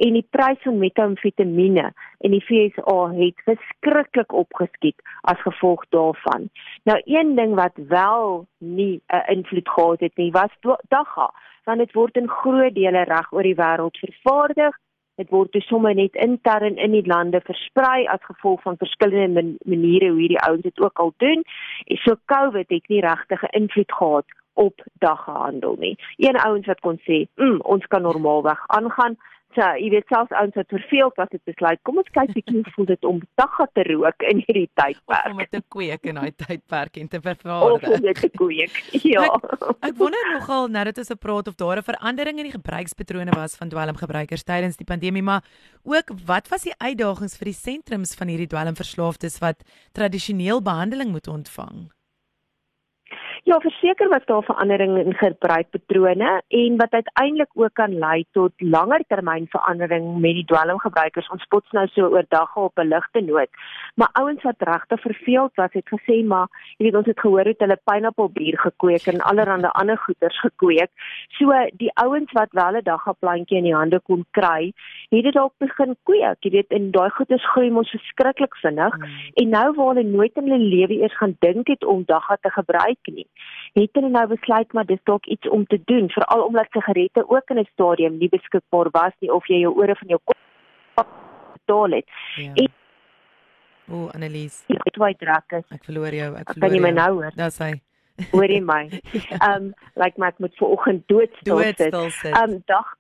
en 0.05 0.13
die 0.13 0.27
prys 0.29 0.61
van 0.61 0.77
metamfetamiene 0.77 1.93
in 2.17 2.31
die 2.31 2.45
FSA 2.47 2.99
het 3.23 3.37
verskriklik 3.49 4.31
opgeskiet 4.33 4.99
as 5.21 5.41
gevolg 5.41 5.85
daarvan. 5.89 6.49
Nou 6.83 7.01
een 7.05 7.35
ding 7.35 7.55
wat 7.55 7.77
wel 7.87 8.47
nie 8.57 9.01
'n 9.07 9.31
invloed 9.35 9.69
gehad 9.69 9.99
het 9.99 10.15
nie, 10.15 10.31
was 10.31 10.53
dagga, 10.87 11.33
want 11.63 11.77
dit 11.77 11.93
word 11.93 12.15
in 12.15 12.27
groot 12.29 12.75
dele 12.75 13.03
reg 13.03 13.31
oor 13.31 13.43
die 13.43 13.61
wêreld 13.63 13.97
vervaardig. 13.97 14.77
Dit 15.15 15.29
word 15.29 15.51
dus 15.51 15.67
sommer 15.67 15.95
net 15.95 16.15
intern 16.15 16.75
in 16.75 16.91
die 16.91 17.05
lande 17.05 17.41
versprei 17.41 18.05
as 18.05 18.23
gevolg 18.23 18.61
van 18.61 18.77
verskillende 18.77 19.55
maniere 19.65 20.09
hoe 20.09 20.19
hierdie 20.19 20.39
ouens 20.39 20.61
dit 20.61 20.79
ook 20.79 20.99
al 20.99 21.13
doen. 21.17 21.43
En 21.85 21.97
so 21.97 22.15
COVID 22.25 22.69
het 22.69 22.87
nie 22.87 23.01
regtig 23.01 23.43
'n 23.43 23.57
invloed 23.61 23.91
gehad 23.91 24.25
op 24.53 24.83
daggehandel 24.93 25.75
nie. 25.79 25.97
Een 26.17 26.37
ouens 26.37 26.65
wat 26.65 26.79
kon 26.79 26.99
sê, 27.07 27.25
mm, 27.35 27.59
"Ons 27.61 27.85
kan 27.87 28.01
normaalweg 28.01 28.63
aangaan." 28.67 29.17
So, 29.53 29.61
jy 29.77 29.91
weet 29.93 30.09
selfs 30.09 30.33
ouens 30.33 30.55
wat 30.57 30.71
verveeld 30.73 31.19
was 31.21 31.29
het 31.29 31.43
besluit, 31.45 31.79
"Kom 31.85 31.97
ons 32.01 32.09
kyk 32.09 32.31
bietjie 32.33 32.55
hoe 32.55 32.71
voel 32.75 32.85
dit 32.85 33.05
om 33.05 33.21
dagga 33.35 33.67
te 33.73 33.83
rook 33.83 34.21
in 34.21 34.41
hierdie 34.45 34.69
tydperk." 34.73 35.29
Om 35.29 35.45
te 35.49 35.61
kweek 35.67 36.09
in 36.09 36.15
daai 36.15 36.31
tydperk 36.35 36.97
en 36.97 37.07
te 37.07 37.21
vervaardig. 37.21 37.89
Om 37.89 38.13
te 38.13 38.29
kweek. 38.29 38.81
Ja. 39.13 39.23
Ek, 39.23 39.63
ek 39.79 39.97
wonder 39.97 40.31
nogal 40.31 40.67
nou 40.67 40.83
dat 40.83 40.97
ons 40.97 41.11
op 41.11 41.19
praat 41.19 41.47
of 41.47 41.55
daar 41.55 41.77
'n 41.77 41.83
verandering 41.83 42.37
in 42.37 42.49
die 42.49 42.57
gebruikspatrone 42.57 43.31
was 43.35 43.55
van 43.55 43.69
dwelmgebruikers 43.69 44.43
tydens 44.43 44.77
die 44.77 44.85
pandemie, 44.85 45.21
maar 45.21 45.43
ook 45.83 46.09
wat 46.25 46.47
was 46.47 46.63
die 46.63 46.77
uitdagings 46.77 47.37
vir 47.37 47.45
die 47.45 47.59
sentrums 47.59 48.15
van 48.15 48.27
hierdie 48.27 48.47
dwelmverslaafdes 48.47 49.39
wat 49.39 49.61
tradisioneel 49.91 50.61
behandeling 50.61 51.11
moet 51.11 51.27
ontvang? 51.27 51.91
Ja, 53.45 53.57
verseker 53.59 54.07
was 54.09 54.25
daar 54.25 54.43
verandering 54.43 54.97
in 54.97 55.13
gebruikpatrone 55.13 56.41
en 56.47 56.77
wat 56.77 56.91
uiteindelik 56.91 57.49
ook 57.53 57.73
kan 57.73 57.97
lei 57.97 58.25
tot 58.31 58.51
langertermyn 58.57 59.47
verandering 59.49 60.05
met 60.19 60.37
die 60.37 60.45
dwelmgebruikers. 60.45 61.27
Ons 61.27 61.43
spots 61.43 61.71
nou 61.75 61.83
so 61.91 62.07
oor 62.07 62.23
dag 62.29 62.55
op 62.55 62.79
'n 62.79 62.87
ligte 62.87 63.21
noot. 63.21 63.49
Maar 63.95 64.09
ouens 64.11 64.43
wat 64.43 64.55
regtig 64.57 65.01
verveeld 65.01 65.51
was, 65.55 65.69
het 65.71 65.87
gesê 65.95 66.25
maar, 66.25 66.47
jy 66.77 66.85
weet 66.85 66.95
ons 66.95 67.05
het 67.05 67.19
gehoor 67.19 67.45
het 67.45 67.59
hulle 67.59 67.79
pineappelbier 67.83 68.59
gekweek 68.59 69.07
en 69.07 69.21
allerlei 69.21 69.69
ander 69.71 69.97
goeders 69.97 70.39
gekweek. 70.39 70.91
So 71.27 71.51
die 71.73 71.91
ouens 71.93 72.31
wat 72.31 72.51
wel 72.51 72.75
'n 72.75 72.83
daggaplantjie 72.83 73.57
in 73.57 73.63
die 73.63 73.75
hande 73.75 73.99
kon 73.99 74.25
kry, 74.31 74.73
het 75.09 75.23
dit 75.23 75.33
dalk 75.33 75.53
begin 75.57 75.95
kweek. 76.03 76.37
Jy 76.39 76.51
weet 76.51 76.71
en 76.71 76.91
daai 76.91 77.09
goeders 77.09 77.49
groei 77.49 77.69
mos 77.69 77.89
verskriklik 77.89 78.55
vinnig 78.55 78.95
hmm. 78.95 79.11
en 79.33 79.49
nou 79.49 79.73
waar 79.73 79.95
hulle 79.95 80.03
nooit 80.03 80.31
in 80.35 80.43
hulle 80.43 80.63
lewe 80.63 80.93
eers 80.93 81.17
gaan 81.17 81.35
dink 81.39 81.67
het 81.67 81.83
om 81.83 82.03
dagga 82.05 82.37
te 82.41 82.49
gebruik 82.49 82.97
nie 83.11 83.27
het 83.73 83.89
hulle 83.93 84.09
nou 84.09 84.27
besluit 84.27 84.73
maar 84.73 84.85
dis 84.85 85.03
dalk 85.03 85.25
iets 85.25 85.49
om 85.49 85.65
te 85.65 85.81
doen 85.85 86.09
veral 86.09 86.45
omdat 86.45 86.71
sigarette 86.71 87.29
ook 87.29 87.49
in 87.49 87.59
'n 87.59 87.69
stadium 87.71 88.17
nie 88.17 88.29
beskikbaar 88.29 88.89
was 88.91 89.13
nie 89.19 89.33
of 89.33 89.47
jy 89.47 89.59
jou 89.59 89.73
ore 89.75 89.95
van 89.95 90.07
jou 90.07 90.19
kop 90.23 90.37
betaal 91.65 91.91
het. 91.91 92.07
Ja. 92.35 92.67
O, 93.91 94.07
Annelies. 94.13 94.63
Ek 94.67 94.83
het 94.83 95.19
drak 95.19 95.51
is. 95.51 95.65
Ek 95.69 95.83
verloor 95.83 96.13
jou. 96.15 96.29
Ek 96.39 96.53
verloor. 96.53 96.69
Kan 96.69 96.77
jy 96.77 96.81
my 96.81 96.91
nou 96.95 97.11
hoor? 97.19 97.35
Dis 97.35 97.59
hy. 97.59 97.71
Hoor 98.31 98.51
jy 98.51 98.59
my? 98.63 98.83
Ehm 98.89 99.43
um, 99.49 99.71
like 99.99 100.19
my 100.21 100.31
moet 100.37 100.55
vanoggend 100.59 101.07
doodstil 101.07 101.59
sit. 101.59 101.77
Doodstil 101.77 102.09
sit. 102.09 102.31
Ehm 102.31 102.57
um, 102.57 102.61
dag 102.65 102.93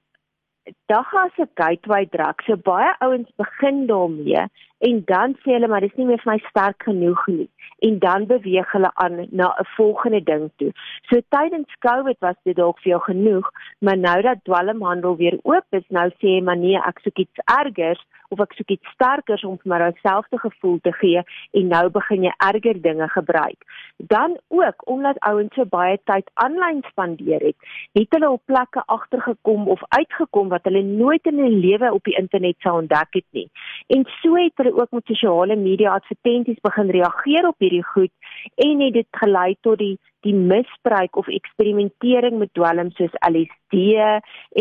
Dagga 0.87 1.29
se 1.35 1.45
gateway 1.55 2.05
drug. 2.05 2.35
So 2.45 2.55
baie 2.55 2.93
ouens 2.99 3.29
begin 3.35 3.85
daarmee 3.87 4.45
en 4.87 5.01
dan 5.05 5.35
sê 5.41 5.55
hulle 5.55 5.67
maar 5.67 5.83
dis 5.83 5.95
nie 5.97 6.05
meer 6.07 6.21
vir 6.23 6.31
my 6.33 6.39
sterk 6.49 6.85
genoeg 6.87 7.21
nie 7.31 7.47
en 7.87 7.99
dan 7.99 8.27
beweeg 8.27 8.71
hulle 8.71 8.91
aan 9.03 9.17
na 9.31 9.47
'n 9.59 9.67
volgende 9.75 10.21
ding 10.31 10.45
toe. 10.57 10.71
So 11.09 11.21
tydens 11.35 11.75
Covid 11.87 12.17
was 12.19 12.35
dit 12.43 12.55
dalk 12.55 12.79
vir 12.79 12.91
jou 12.91 13.01
genoeg, 13.09 13.51
maar 13.79 13.97
nou 13.97 14.21
dat 14.21 14.43
dwelmhandel 14.43 15.15
weer 15.15 15.37
oop 15.43 15.67
is, 15.69 15.87
nou 15.87 16.09
sê 16.09 16.27
jy 16.35 16.41
maar 16.41 16.57
nee, 16.57 16.79
ek 16.79 16.99
soek 17.03 17.17
iets 17.17 17.39
ergers 17.59 18.03
of 18.33 18.41
ek 18.43 18.55
soek 18.57 18.73
iets 18.75 18.93
sterkers 18.95 19.45
om 19.47 19.57
vir 19.61 19.71
my 19.73 19.79
dieselfde 19.85 20.39
gevoel 20.41 20.79
te 20.85 20.93
gee 20.99 21.23
en 21.59 21.69
nou 21.73 21.83
begin 21.97 22.27
jy 22.27 22.33
erger 22.47 22.79
dinge 22.81 23.07
gebruik. 23.13 23.65
Dan 24.13 24.37
ook 24.49 24.87
omdat 24.89 25.21
ouens 25.29 25.53
so 25.57 25.65
baie 25.69 25.99
tyd 26.09 26.29
aanlyn 26.45 26.81
spandeer 26.89 27.45
het, 27.49 27.69
het 27.97 28.17
hulle 28.17 28.31
op 28.37 28.43
plekke 28.49 28.83
agtergekom 28.97 29.67
of 29.75 29.83
uitgekom 29.97 30.49
wat 30.53 30.65
hulle 30.69 30.83
nooit 30.83 31.31
in 31.31 31.41
hulle 31.41 31.61
lewe 31.67 31.93
op 31.93 32.03
die 32.09 32.17
internet 32.19 32.57
sou 32.65 32.77
ontdek 32.81 33.19
het 33.19 33.29
nie. 33.37 33.47
En 33.95 34.05
so 34.21 34.35
het 34.39 34.57
hulle 34.61 34.75
ook 34.79 34.91
met 34.91 35.11
sosiale 35.11 35.55
media 35.59 35.93
advertensies 35.99 36.61
begin 36.65 36.89
reageer 36.97 37.47
op 37.47 37.59
hierdie 37.63 37.85
goed 37.93 38.11
en 38.55 38.81
het 38.81 38.93
dit 38.93 39.21
gelei 39.23 39.55
tot 39.61 39.77
die 39.77 39.95
die 40.23 40.33
misbruik 40.33 41.15
of 41.19 41.27
eksperimentering 41.27 42.37
met 42.39 42.53
dwelm 42.57 42.91
soos 42.97 43.15
LSD 43.27 43.97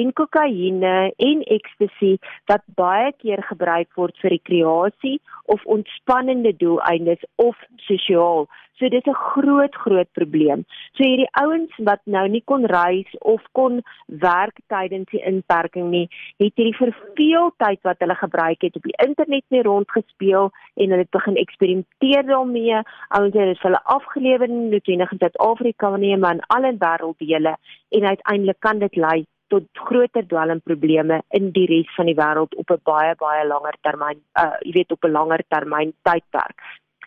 en 0.02 0.12
kokaine 0.19 0.95
en 1.16 1.45
ecstasy 1.57 2.16
wat 2.50 2.64
baie 2.78 3.12
keer 3.23 3.42
gebruik 3.50 3.90
word 4.00 4.19
vir 4.23 4.35
rekreasie 4.37 5.19
of 5.54 5.64
ontspannende 5.76 6.54
doeleindes 6.57 7.23
of 7.37 7.59
sosiaal 7.88 8.47
So 8.79 8.88
dis 8.88 9.07
'n 9.07 9.14
groot 9.14 9.75
groot 9.75 10.11
probleem. 10.12 10.64
So 10.95 11.05
hierdie 11.05 11.31
ouens 11.43 11.73
wat 11.76 12.00
nou 12.05 12.29
nie 12.29 12.43
kon 12.45 12.64
reis 12.67 13.11
of 13.21 13.43
kon 13.52 13.83
werk 14.07 14.57
tydens 14.67 15.11
die 15.11 15.25
inperking 15.25 15.91
nie, 15.91 16.09
het 16.38 16.52
hierdie 16.57 16.76
verveeltyd 16.76 17.81
wat 17.83 17.99
hulle 17.99 18.14
gebruik 18.14 18.62
het 18.62 18.76
op 18.76 18.83
die 18.83 18.99
internet 19.07 19.45
mee 19.49 19.62
rondgespeel 19.62 20.50
en 20.76 20.91
hulle 20.91 21.05
het 21.05 21.11
begin 21.11 21.37
eksperimenteer 21.37 22.26
daarmee. 22.26 22.83
Ouens 23.09 23.35
het 23.35 23.50
dit 23.52 23.61
vir 23.61 23.71
hulle 23.71 23.85
afgelewer 23.85 24.49
in 24.49 24.69
noodwendig 24.71 25.12
in 25.12 25.19
Suid-Afrika 25.19 25.97
nie, 25.97 26.17
maar 26.17 26.35
in 26.35 26.47
alle 26.47 26.73
wêrelddele 26.79 27.57
en 27.91 28.05
uiteindelik 28.05 28.61
kan 28.61 28.79
dit 28.79 28.97
lei 28.97 29.25
tot 29.52 29.69
groter 29.88 30.25
dwelmprobleme 30.29 31.21
in 31.37 31.50
die 31.57 31.67
res 31.69 31.91
van 31.97 32.09
die 32.09 32.17
wêreld 32.17 32.55
op 32.62 32.71
'n 32.71 32.85
baie 32.91 33.14
baie 33.25 33.43
langer 33.47 33.76
termyn 33.87 34.19
uh 34.43 34.57
jy 34.67 34.73
weet 34.79 34.93
op 34.97 35.05
'n 35.05 35.17
langer 35.19 35.43
termyn 35.49 35.93
tydperk. 36.09 36.59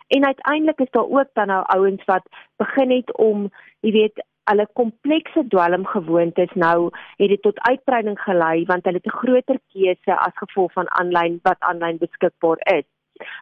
En 0.07 0.25
uiteindelik 0.25 0.79
is 0.79 0.91
daar 0.91 1.09
ook 1.09 1.29
dan 1.33 1.47
nou 1.47 1.63
ouens 1.65 2.03
wat 2.05 2.25
begin 2.55 2.91
het 2.91 3.17
om 3.17 3.49
jy 3.79 3.91
weet 3.91 4.25
hulle 4.49 4.67
komplekse 4.73 5.47
dwelmgewoontes 5.47 6.51
nou 6.53 6.89
het 7.17 7.29
dit 7.29 7.41
tot 7.41 7.59
uitbreiding 7.59 8.19
gelei 8.21 8.65
want 8.65 8.85
hulle 8.85 9.01
het 9.01 9.13
'n 9.13 9.19
groter 9.21 9.59
keuse 9.73 10.17
as 10.17 10.41
gevolg 10.43 10.71
van 10.71 10.91
aanlyn 10.99 11.39
wat 11.43 11.59
aanlyn 11.59 11.97
beskikbaar 11.97 12.59
is. 12.77 12.85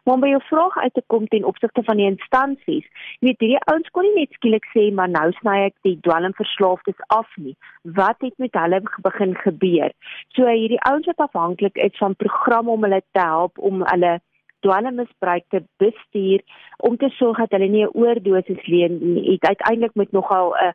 Maar 0.04 0.14
om 0.14 0.20
by 0.20 0.28
jou 0.28 0.42
vraag 0.42 0.76
uit 0.76 0.94
te 0.94 1.02
kom 1.06 1.26
ten 1.28 1.44
opsigte 1.44 1.82
van 1.82 1.96
die 1.96 2.06
instansies, 2.06 2.86
jy 3.20 3.28
weet 3.28 3.40
hierdie 3.42 3.64
ouens 3.72 3.90
kon 3.90 4.06
nie 4.06 4.14
net 4.14 4.36
skielik 4.38 4.66
sê 4.74 4.84
maar 4.92 5.08
nou 5.08 5.32
sny 5.40 5.56
ek 5.70 5.74
die 5.82 5.96
dwelmverslaafdes 6.06 7.00
af 7.06 7.30
nie. 7.36 7.56
Wat 7.82 8.16
het 8.26 8.38
met 8.38 8.54
hulle 8.54 8.80
begin 9.08 9.34
gebeur? 9.34 9.90
So 10.28 10.46
hierdie 10.46 10.82
ouens 10.90 11.06
wat 11.06 11.26
afhanklik 11.26 11.76
is 11.76 11.98
van 11.98 12.14
programme 12.14 12.70
om 12.70 12.86
hulle 12.86 13.02
te 13.12 13.20
help 13.20 13.58
om 13.58 13.82
hulle 13.82 14.20
dwelmmisbruik 14.64 15.44
te 15.48 15.62
bestuur 15.82 16.40
om 16.76 16.96
te 16.96 17.08
sorg 17.18 17.38
dat 17.38 17.56
hulle 17.56 17.68
nie 17.68 17.84
'n 17.84 17.96
oordosis 18.02 18.66
leen 18.66 18.98
nie. 19.14 19.38
Uiteindelik 19.40 19.94
met 19.94 20.12
nogal 20.12 20.54
'n 20.56 20.72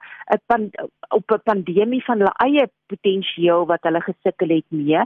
'n 0.58 0.70
op 1.10 1.32
'n 1.32 1.42
pandemie 1.44 2.04
van 2.04 2.18
hulle 2.18 2.36
eie 2.48 2.70
potensiaal 2.88 3.66
wat 3.66 3.84
hulle 3.84 4.02
gesukkel 4.02 4.50
het 4.50 4.70
mee. 4.70 5.02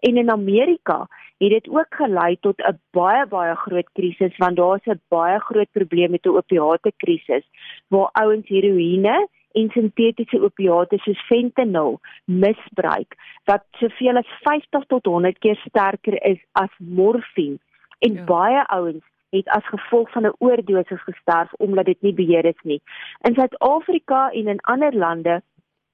En 0.00 0.16
in 0.16 0.30
Amerika 0.30 1.06
het 1.38 1.50
dit 1.50 1.68
ook 1.68 1.94
gelei 1.94 2.36
tot 2.40 2.58
'n 2.58 2.80
baie 2.90 3.26
baie 3.26 3.54
groot 3.54 3.88
krisis 3.92 4.36
want 4.36 4.56
daar's 4.56 4.86
'n 4.86 5.00
baie 5.08 5.38
groot 5.38 5.70
probleem 5.72 6.10
met 6.10 6.26
'n 6.26 6.36
opiate 6.40 6.92
krisis 6.96 7.44
waar 7.88 8.10
ouens 8.12 8.48
heroïne 8.48 9.28
en 9.52 9.70
sintetiese 9.70 10.42
opiate 10.42 10.98
soos 10.98 11.26
fentanyl 11.26 12.00
misbruik 12.24 13.14
wat 13.44 13.64
soveel 13.70 14.16
as 14.16 14.30
50 14.42 14.84
tot 14.86 15.04
100 15.04 15.38
keer 15.38 15.56
sterker 15.56 16.22
is 16.22 16.40
as 16.52 16.72
morfine 16.78 17.58
en 17.98 18.12
ja. 18.12 18.24
baie 18.24 18.66
ouens 18.66 19.04
het 19.30 19.48
as 19.48 19.66
gevolg 19.66 20.10
van 20.12 20.26
'n 20.26 20.36
oordosis 20.38 21.02
gesterf 21.02 21.52
omdat 21.52 21.84
dit 21.84 22.00
nie 22.00 22.14
beheer 22.14 22.44
is 22.44 22.62
nie. 22.62 22.82
In 23.20 23.34
Suid-Afrika 23.34 24.30
en 24.30 24.46
in 24.46 24.60
ander 24.60 24.94
lande 24.96 25.42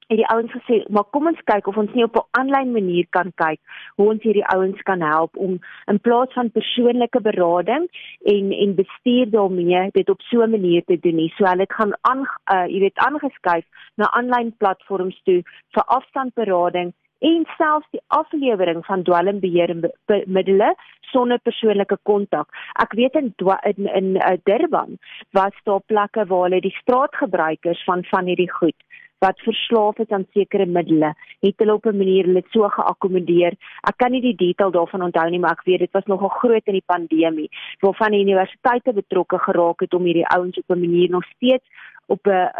het 0.07 0.17
die 0.17 0.27
ouens 0.27 0.53
gesê, 0.53 0.89
"Maar 0.89 1.05
kom 1.05 1.27
ons 1.27 1.41
kyk 1.45 1.67
of 1.67 1.77
ons 1.77 1.93
nie 1.93 2.05
op 2.05 2.17
'n 2.17 2.29
aanlyn 2.31 2.73
manier 2.73 3.07
kan 3.11 3.33
kyk 3.35 3.61
hoe 3.97 4.09
ons 4.09 4.23
hierdie 4.23 4.47
ouens 4.47 4.83
kan 4.83 5.01
help 5.01 5.37
om 5.37 5.59
in 5.87 6.01
plaas 6.01 6.33
van 6.33 6.51
persoonlike 6.51 7.21
berading 7.21 7.89
en 8.23 8.53
en 8.53 8.75
bestuur 8.75 9.31
daarmee 9.31 9.91
dit 9.93 10.09
op 10.09 10.21
so 10.21 10.43
'n 10.43 10.51
manier 10.51 10.85
te 10.85 10.99
doen 11.01 11.15
nie." 11.15 11.33
So 11.37 11.45
hulle 11.45 11.61
het 11.61 11.73
gaan 11.73 11.93
aan 12.01 12.21
uh, 12.53 12.67
jy 12.67 12.79
weet 12.79 12.99
aangeskuif 12.99 13.65
na 13.95 14.11
aanlyn 14.11 14.57
platforms 14.57 15.21
toe 15.23 15.43
vir 15.71 15.85
afstandberading 15.85 16.93
en 17.19 17.47
selfs 17.57 17.91
die 17.91 18.03
aflewering 18.07 18.85
van 18.87 19.03
dwelmbeheermiddels 19.03 20.91
sonder 21.13 21.39
persoonlike 21.39 21.99
kontak. 22.03 22.49
Ek 22.83 22.93
weet 22.99 23.15
in 23.15 23.35
in, 23.71 23.89
in 24.01 24.17
uh, 24.17 24.37
Durban 24.45 24.99
was 25.31 25.55
daar 25.65 25.81
plekke 25.87 26.27
waar 26.27 26.43
hulle 26.49 26.61
die 26.61 26.77
straatgebruikers 26.81 27.85
van 27.85 28.05
van 28.05 28.27
hierdie 28.27 28.51
goed 28.51 28.77
wat 29.25 29.41
verslaaf 29.41 29.99
is 29.99 30.11
aan 30.13 30.27
sekere 30.37 30.67
middele, 30.67 31.15
het 31.47 31.63
hulle 31.63 31.75
op 31.75 31.87
'n 31.87 31.97
manier 31.97 32.27
hulle 32.29 32.43
so 32.55 32.69
geakkommodeer. 32.69 33.53
Ek 33.91 33.97
kan 33.97 34.11
nie 34.13 34.21
die 34.21 34.37
detail 34.37 34.71
daarvan 34.71 35.03
onthou 35.03 35.29
nie, 35.31 35.39
maar 35.39 35.57
ek 35.57 35.65
weet 35.65 35.79
dit 35.79 35.93
was 35.93 36.11
nogal 36.13 36.29
groot 36.29 36.67
in 36.67 36.79
die 36.81 36.91
pandemie, 36.93 37.49
waarvan 37.81 38.11
die 38.13 38.25
universiteite 38.27 38.93
betrokke 38.93 39.39
geraak 39.39 39.81
het 39.81 39.95
om 39.95 40.05
hierdie 40.05 40.29
ouens 40.37 40.59
op 40.59 40.69
'n 40.69 40.81
manier 40.81 41.11
nog 41.11 41.25
steeds 41.25 41.65
op 42.07 42.27
'n 42.27 42.51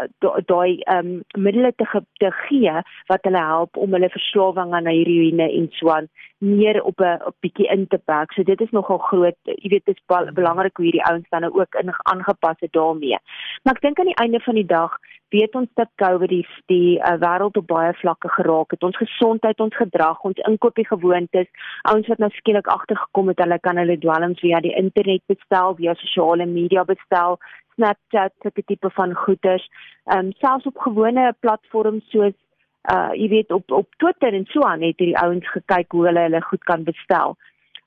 daai 0.45 0.79
ehm 0.79 1.07
um, 1.07 1.23
middele 1.43 1.73
te 1.75 1.85
ge, 1.85 2.01
te 2.13 2.31
gee 2.31 2.75
wat 3.07 3.23
hulle 3.23 3.43
help 3.43 3.77
om 3.77 3.91
hulle 3.93 4.09
verslawing 4.09 4.73
aan 4.73 4.87
heroïne 4.87 5.51
en 5.51 5.67
so 5.71 5.89
aan 5.89 6.07
meer 6.37 6.83
op 6.83 6.99
'n 6.99 7.19
bietjie 7.39 7.67
in 7.67 7.87
te 7.87 7.97
perk. 7.97 8.31
So 8.31 8.43
dit 8.43 8.61
is 8.61 8.71
nogal 8.71 8.97
groot. 8.97 9.37
Jy 9.43 9.69
weet 9.69 9.85
dit 9.85 9.97
is 9.97 10.33
belangrik 10.33 10.77
hoe 10.77 10.85
hierdie 10.85 11.05
ouens 11.05 11.29
dan 11.29 11.41
nou 11.41 11.53
ook 11.53 11.75
in 11.75 11.93
aangepas 12.03 12.59
het 12.59 12.71
daarmee. 12.71 13.17
Maar 13.63 13.73
ek 13.73 13.81
dink 13.81 13.99
aan 13.99 14.11
die 14.13 14.21
einde 14.23 14.39
van 14.39 14.55
die 14.55 14.65
dag 14.65 14.97
weet 15.29 15.55
ons 15.55 15.69
dat 15.73 15.89
COVID 15.95 16.29
die 16.29 16.45
die 16.71 16.99
uh, 16.99 17.15
wêreld 17.19 17.57
op 17.57 17.67
baie 17.67 17.93
vlakke 17.93 18.29
geraak 18.37 18.71
het. 18.71 18.83
Ons 18.83 18.97
gesondheid, 18.97 19.59
ons 19.59 19.75
gedrag, 19.75 20.21
ons 20.21 20.41
inkoopiegewoontes, 20.49 21.49
ouens 21.91 22.07
wat 22.07 22.21
nou 22.23 22.29
skielik 22.37 22.67
agtergekom 22.67 23.27
het 23.27 23.43
hulle 23.43 23.59
kan 23.59 23.77
hulle 23.81 23.97
dwelms 23.97 24.39
via 24.39 24.61
die 24.63 24.75
internet 24.75 25.23
bestel, 25.31 25.75
via 25.75 25.95
sosiale 26.01 26.45
media 26.45 26.83
bestel, 26.83 27.39
Snapchat, 27.75 28.33
sulke 28.41 28.63
tipe 28.63 28.89
van 28.89 29.13
goeders. 29.13 29.69
Ehm 30.05 30.25
um, 30.25 30.31
selfs 30.39 30.65
op 30.65 30.77
gewone 30.87 31.33
platforms 31.39 32.09
soos 32.09 32.35
uh 32.93 33.11
jy 33.17 33.27
weet 33.29 33.51
op 33.51 33.71
op 33.71 33.87
Twitter 33.97 34.33
en 34.33 34.45
so 34.45 34.61
aan 34.61 34.81
het 34.85 34.99
hierdie 34.99 35.17
ouens 35.17 35.47
gekyk 35.57 35.91
hoe 35.91 36.05
hulle 36.05 36.25
hulle 36.27 36.41
goed 36.41 36.63
kan 36.63 36.83
bestel. 36.83 37.35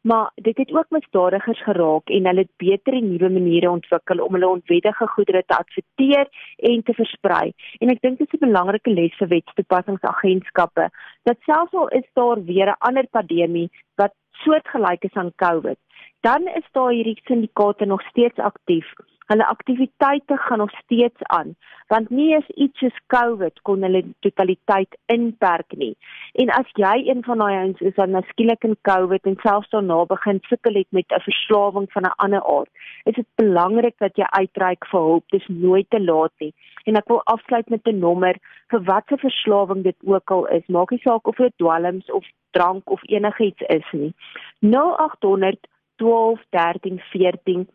Maar 0.01 0.31
dit 0.35 0.57
het 0.57 0.73
ook 0.73 0.91
misdadigers 0.91 1.63
geraak 1.63 2.09
en 2.09 2.27
hulle 2.27 2.45
het 2.47 2.57
beter 2.57 2.93
en 2.93 3.09
nuwe 3.11 3.31
maniere 3.31 3.71
ontwikkel 3.71 4.23
om 4.25 4.33
hulle 4.33 4.49
onwettige 4.49 5.07
goedere 5.07 5.43
te 5.47 5.57
adverteer 5.57 6.29
en 6.57 6.83
te 6.83 6.95
versprei. 6.95 7.53
En 7.79 7.91
ek 7.95 8.01
dink 8.01 8.19
dit 8.19 8.33
is 8.33 8.41
'n 8.41 8.47
belangrike 8.47 8.91
les 8.91 9.17
vir 9.19 9.29
wetstoepassingsagentskappe 9.29 10.89
dat 11.23 11.39
selfs 11.47 11.75
al 11.75 11.89
is 11.89 12.09
daar 12.13 12.45
weer 12.45 12.69
'n 12.71 12.79
ander 12.79 13.07
pandemie 13.11 13.71
wat 13.95 14.15
soortgelyk 14.45 15.05
is 15.05 15.15
aan 15.15 15.33
COVID, 15.37 15.79
dan 16.21 16.47
is 16.47 16.67
daar 16.73 16.91
hierdie 16.91 17.21
syndikaate 17.25 17.85
nog 17.85 18.03
steeds 18.03 18.39
aktief. 18.39 18.93
Hulle 19.27 19.47
aktiwiteite 19.47 20.37
gaan 20.37 20.59
nog 20.59 20.71
steeds 20.71 21.23
aan 21.23 21.57
want 21.89 22.11
nie 22.11 22.35
is 22.37 22.49
iets 22.55 22.83
soos 22.83 22.97
COVID 23.13 23.63
kon 23.69 23.85
hulle 23.87 24.03
totaliteit 24.25 24.97
inperk 25.13 25.77
nie. 25.83 25.95
En 26.43 26.53
as 26.53 26.69
jy 26.81 26.95
een 27.07 27.23
van 27.25 27.41
daai 27.43 27.57
ouens 27.57 27.81
is 27.91 27.97
wat 27.97 28.13
nou 28.13 28.23
skielik 28.29 28.67
in 28.69 28.77
COVID 28.89 29.29
en 29.31 29.39
selfs 29.45 29.73
daarna 29.73 30.03
begin 30.11 30.41
sukkel 30.49 30.77
het 30.81 30.91
met 30.99 31.15
'n 31.17 31.25
verslawing 31.29 31.89
van 31.93 32.05
'n 32.05 32.19
ander 32.25 32.45
aard 32.57 32.71
is 33.05 33.15
dit 33.15 33.27
belangrik 33.41 33.95
dat 33.99 34.17
jy 34.17 34.27
uitreik 34.41 34.87
vir 34.87 35.01
hulp. 35.01 35.25
Dis 35.29 35.47
nooit 35.49 35.91
te 35.91 36.01
laat 36.01 36.33
nie. 36.39 36.55
En 36.85 36.97
ek 36.97 37.09
wil 37.09 37.23
afsluit 37.25 37.69
met 37.69 37.87
'n 37.87 37.99
nommer 37.99 38.37
vir 38.69 38.83
watter 38.83 39.19
verslawing 39.19 39.83
dit 39.83 39.97
ook 40.05 40.31
al 40.31 40.47
is. 40.47 40.67
Maak 40.67 40.91
nie 40.91 41.01
saak 41.01 41.27
of 41.27 41.37
dit 41.37 41.53
dwelms 41.57 42.11
of 42.11 42.25
drank 42.51 42.91
of 42.91 43.01
enigiets 43.09 43.63
is 43.67 43.89
nie. 43.93 44.15
0800 44.61 45.67
12 45.99 46.45
13 46.51 47.01
14 47.13 47.69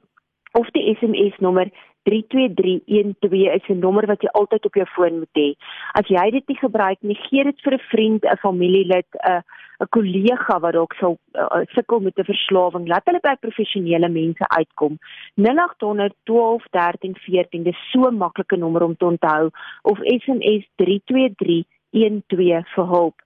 of 0.54 0.70
die 0.76 0.96
SMS 0.96 1.40
nommer 1.40 1.72
32312 2.04 3.54
is 3.56 3.68
'n 3.70 3.80
nommer 3.80 4.06
wat 4.06 4.22
jy 4.22 4.30
altyd 4.32 4.66
op 4.66 4.76
jou 4.76 4.86
foon 4.96 5.20
moet 5.20 5.38
hê. 5.40 5.56
As 5.94 6.08
jy 6.08 6.32
dit 6.32 6.48
nie 6.48 6.58
gebruik 6.58 7.00
nie, 7.02 7.16
gee 7.16 7.44
dit 7.44 7.62
vir 7.64 7.74
'n 7.74 7.88
vriend, 7.92 8.26
'n 8.26 8.38
familielid, 8.38 9.08
'n 9.24 9.42
'n 9.82 9.88
kollega 9.90 10.60
wat 10.60 10.74
dalk 10.74 10.94
sou 10.94 11.18
uh, 11.34 11.64
sukkel 11.76 12.00
met 12.00 12.18
'n 12.20 12.24
verslawing. 12.24 12.88
Laat 12.88 13.06
hulle 13.06 13.20
by 13.24 13.36
professionele 13.40 14.10
mense 14.10 14.46
uitkom. 14.48 15.00
0800 15.36 16.14
12 16.24 16.64
13 16.72 17.16
14. 17.16 17.64
Dis 17.64 17.90
so 17.92 18.08
'n 18.10 18.18
maklike 18.18 18.58
nommer 18.58 18.84
om 18.84 18.96
te 18.96 19.06
onthou 19.06 19.50
of 19.82 19.98
SMS 20.00 20.64
32312 20.76 22.68
vir 22.76 22.86
hulp 22.86 23.23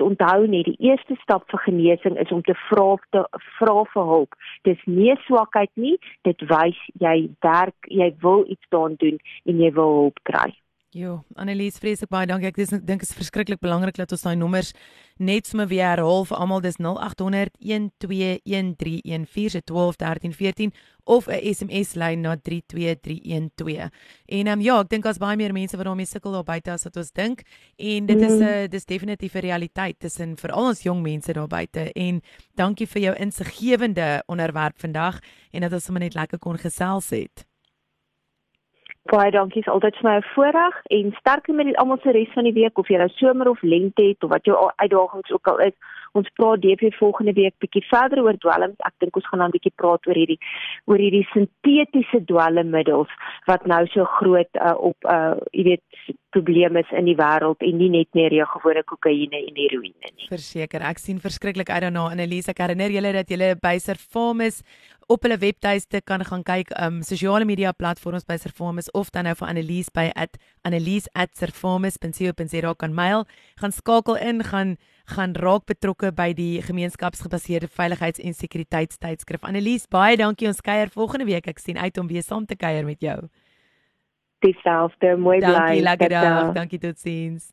onthou 0.00 0.46
net 0.46 0.68
die 0.68 0.76
eerste 0.90 1.16
stap 1.22 1.46
vir 1.50 1.62
genesing 1.66 2.18
is 2.20 2.32
om 2.32 2.42
te 2.42 2.56
vra 2.68 2.96
te 3.10 3.24
vra 3.58 3.84
vir 3.94 4.08
hulp. 4.14 4.34
Dis 4.68 4.80
nie 4.86 5.14
swakheid 5.26 5.70
nie, 5.74 5.96
dit 6.28 6.48
wys 6.52 6.80
jy 7.02 7.16
werk, 7.46 7.76
jy 7.88 8.12
wil 8.24 8.44
iets 8.48 8.66
daaraan 8.70 8.98
doen 9.00 9.20
en 9.46 9.62
jy 9.64 9.72
wil 9.76 9.96
hulp 10.00 10.20
kry. 10.28 10.50
Jo, 10.90 11.20
Annelies, 11.38 11.76
vreeslik 11.78 12.10
baie 12.10 12.26
dankie. 12.26 12.48
Ek 12.50 12.56
dis, 12.58 12.72
dink 12.82 13.04
is 13.04 13.12
verskriklik 13.14 13.60
belangrik 13.62 13.94
dat 13.94 14.10
ons 14.10 14.24
daai 14.26 14.34
nommers 14.34 14.72
net 15.22 15.46
sommer 15.46 15.68
weer 15.70 15.84
herhaal 15.86 16.24
vir 16.26 16.40
almal. 16.42 16.62
Dis 16.64 16.80
0800 16.82 17.54
121314 17.62 19.52
se 19.54 19.60
121314 19.70 20.72
of 21.06 21.28
'n 21.28 21.54
SMS 21.54 21.94
lyn 21.94 22.20
na 22.26 22.34
32312. 22.34 23.86
En 24.26 24.46
ehm 24.46 24.58
um, 24.58 24.60
ja, 24.60 24.80
ek 24.80 24.88
dink 24.90 25.04
daar's 25.04 25.22
baie 25.22 25.36
meer 25.36 25.52
mense 25.52 25.76
wat 25.76 25.86
daarmee 25.86 26.06
sukkel 26.10 26.32
daar 26.32 26.44
buite 26.44 26.72
as 26.72 26.82
wat 26.84 26.96
ons 26.96 27.12
dink 27.12 27.42
en 27.76 28.06
dit 28.06 28.20
is 28.20 28.38
'n 28.38 28.42
uh, 28.42 28.66
dis 28.66 28.84
definitief 28.84 29.34
'n 29.34 29.46
realiteit 29.46 30.00
tussen 30.00 30.36
veral 30.36 30.66
ons 30.74 30.82
jong 30.82 31.02
mense 31.02 31.32
daar 31.32 31.46
buite 31.46 31.92
en 31.92 32.20
dankie 32.56 32.86
vir 32.86 33.02
jou 33.02 33.14
insiggewende 33.14 34.22
onderwerp 34.26 34.78
vandag 34.78 35.20
en 35.52 35.60
dat 35.60 35.72
ons 35.72 35.84
sommer 35.84 36.02
net 36.02 36.14
lekker 36.14 36.38
kon 36.38 36.58
gesels 36.58 37.10
het. 37.10 37.49
Baie 39.08 39.30
dankie, 39.32 39.62
is 39.64 39.68
altyd 39.72 39.96
vir 39.96 40.04
my 40.04 40.16
'n 40.18 40.26
voorreg 40.34 40.74
en 40.96 41.14
sterkte 41.18 41.52
met 41.52 41.76
almal 41.76 41.98
se 42.02 42.12
res 42.12 42.28
van 42.34 42.44
die 42.44 42.52
week 42.52 42.78
of 42.78 42.88
jy 42.88 42.98
nou 42.98 43.08
somer 43.08 43.48
of 43.48 43.62
lente 43.62 44.02
het 44.02 44.22
of 44.24 44.30
wat 44.30 44.44
jou 44.44 44.70
uitdagings 44.76 45.30
ook 45.30 45.46
al 45.48 45.58
is. 45.58 45.72
Ons 46.12 46.28
praat 46.34 46.60
DP 46.60 46.92
volgende 46.94 47.32
week 47.32 47.54
bietjie 47.58 47.84
verder 47.88 48.22
oor 48.22 48.36
dwelms. 48.36 48.76
Ek 48.78 48.92
dink 48.98 49.16
ons 49.16 49.28
gaan 49.28 49.38
dan 49.38 49.50
bietjie 49.50 49.72
praat 49.74 50.06
oor 50.06 50.14
hierdie 50.14 50.38
oor 50.84 50.98
hierdie 50.98 51.26
sintetiese 51.32 52.24
dwelmmiddels 52.24 53.08
wat 53.46 53.66
nou 53.66 53.86
so 53.86 54.04
groot 54.04 54.50
uh, 54.60 54.74
op 54.76 54.96
uh 55.04 55.34
jy 55.52 55.64
weet 55.64 55.82
probleme 56.30 56.80
is 56.80 56.92
in 56.92 57.06
die 57.06 57.16
wêreld 57.16 57.62
en 57.66 57.78
nie 57.78 57.88
net 57.88 58.08
meer 58.14 58.32
jou 58.32 58.46
gewone 58.46 58.82
kokaine 58.84 59.38
en 59.48 59.56
heroïne 59.56 60.12
nie. 60.14 60.28
Verseker, 60.28 60.82
ek 60.82 60.98
sien 60.98 61.18
verskriklik 61.18 61.70
uit 61.70 61.82
daarna 61.82 62.10
Annelise. 62.10 62.50
Ek 62.50 62.58
herinner 62.58 62.90
julle 62.90 63.12
dat 63.12 63.30
julle 63.30 63.54
by 63.62 63.78
Servamus 63.78 64.62
op 65.10 65.24
hulle 65.26 65.40
webtuiste 65.42 65.98
kan 66.06 66.22
gaan 66.24 66.42
kyk 66.46 66.70
um 66.78 67.02
sosiale 67.02 67.42
media 67.44 67.72
platforms 67.74 68.22
by 68.28 68.36
Servamus 68.38 68.90
of 68.94 69.10
dan 69.10 69.24
nou 69.26 69.34
vir 69.34 69.48
Annelise 69.48 69.90
by 69.94 70.10
@annelise@servamus.co.za 70.62 72.74
kan 72.74 72.94
mail. 72.94 73.26
Gaan 73.60 73.72
skakel 73.72 74.16
in, 74.16 74.44
gaan 74.44 74.76
gaan 75.04 75.34
raak 75.34 75.64
betrokke 75.66 76.12
by 76.12 76.32
die 76.32 76.62
gemeenskapsgebaseerde 76.62 77.68
veiligheids- 77.68 78.20
en 78.22 78.34
sekuriteitstydskrif. 78.34 79.42
Annelise, 79.42 79.86
baie 79.90 80.16
dankie. 80.16 80.46
Ons 80.46 80.60
kuier 80.60 80.88
volgende 80.88 81.24
week. 81.24 81.46
Ek 81.46 81.58
sien 81.58 81.78
uit 81.78 81.98
om 81.98 82.06
weer 82.06 82.22
saam 82.22 82.46
te 82.46 82.56
kuier 82.56 82.84
met 82.84 83.00
jou. 83.00 83.28
Dieselfde, 84.38 85.16
mooi 85.16 85.38
bly. 85.38 85.50
Dankie, 85.50 85.82
lekker 85.82 86.08
dag. 86.08 86.52
Dankie 86.52 86.78
totsiens. 86.78 87.52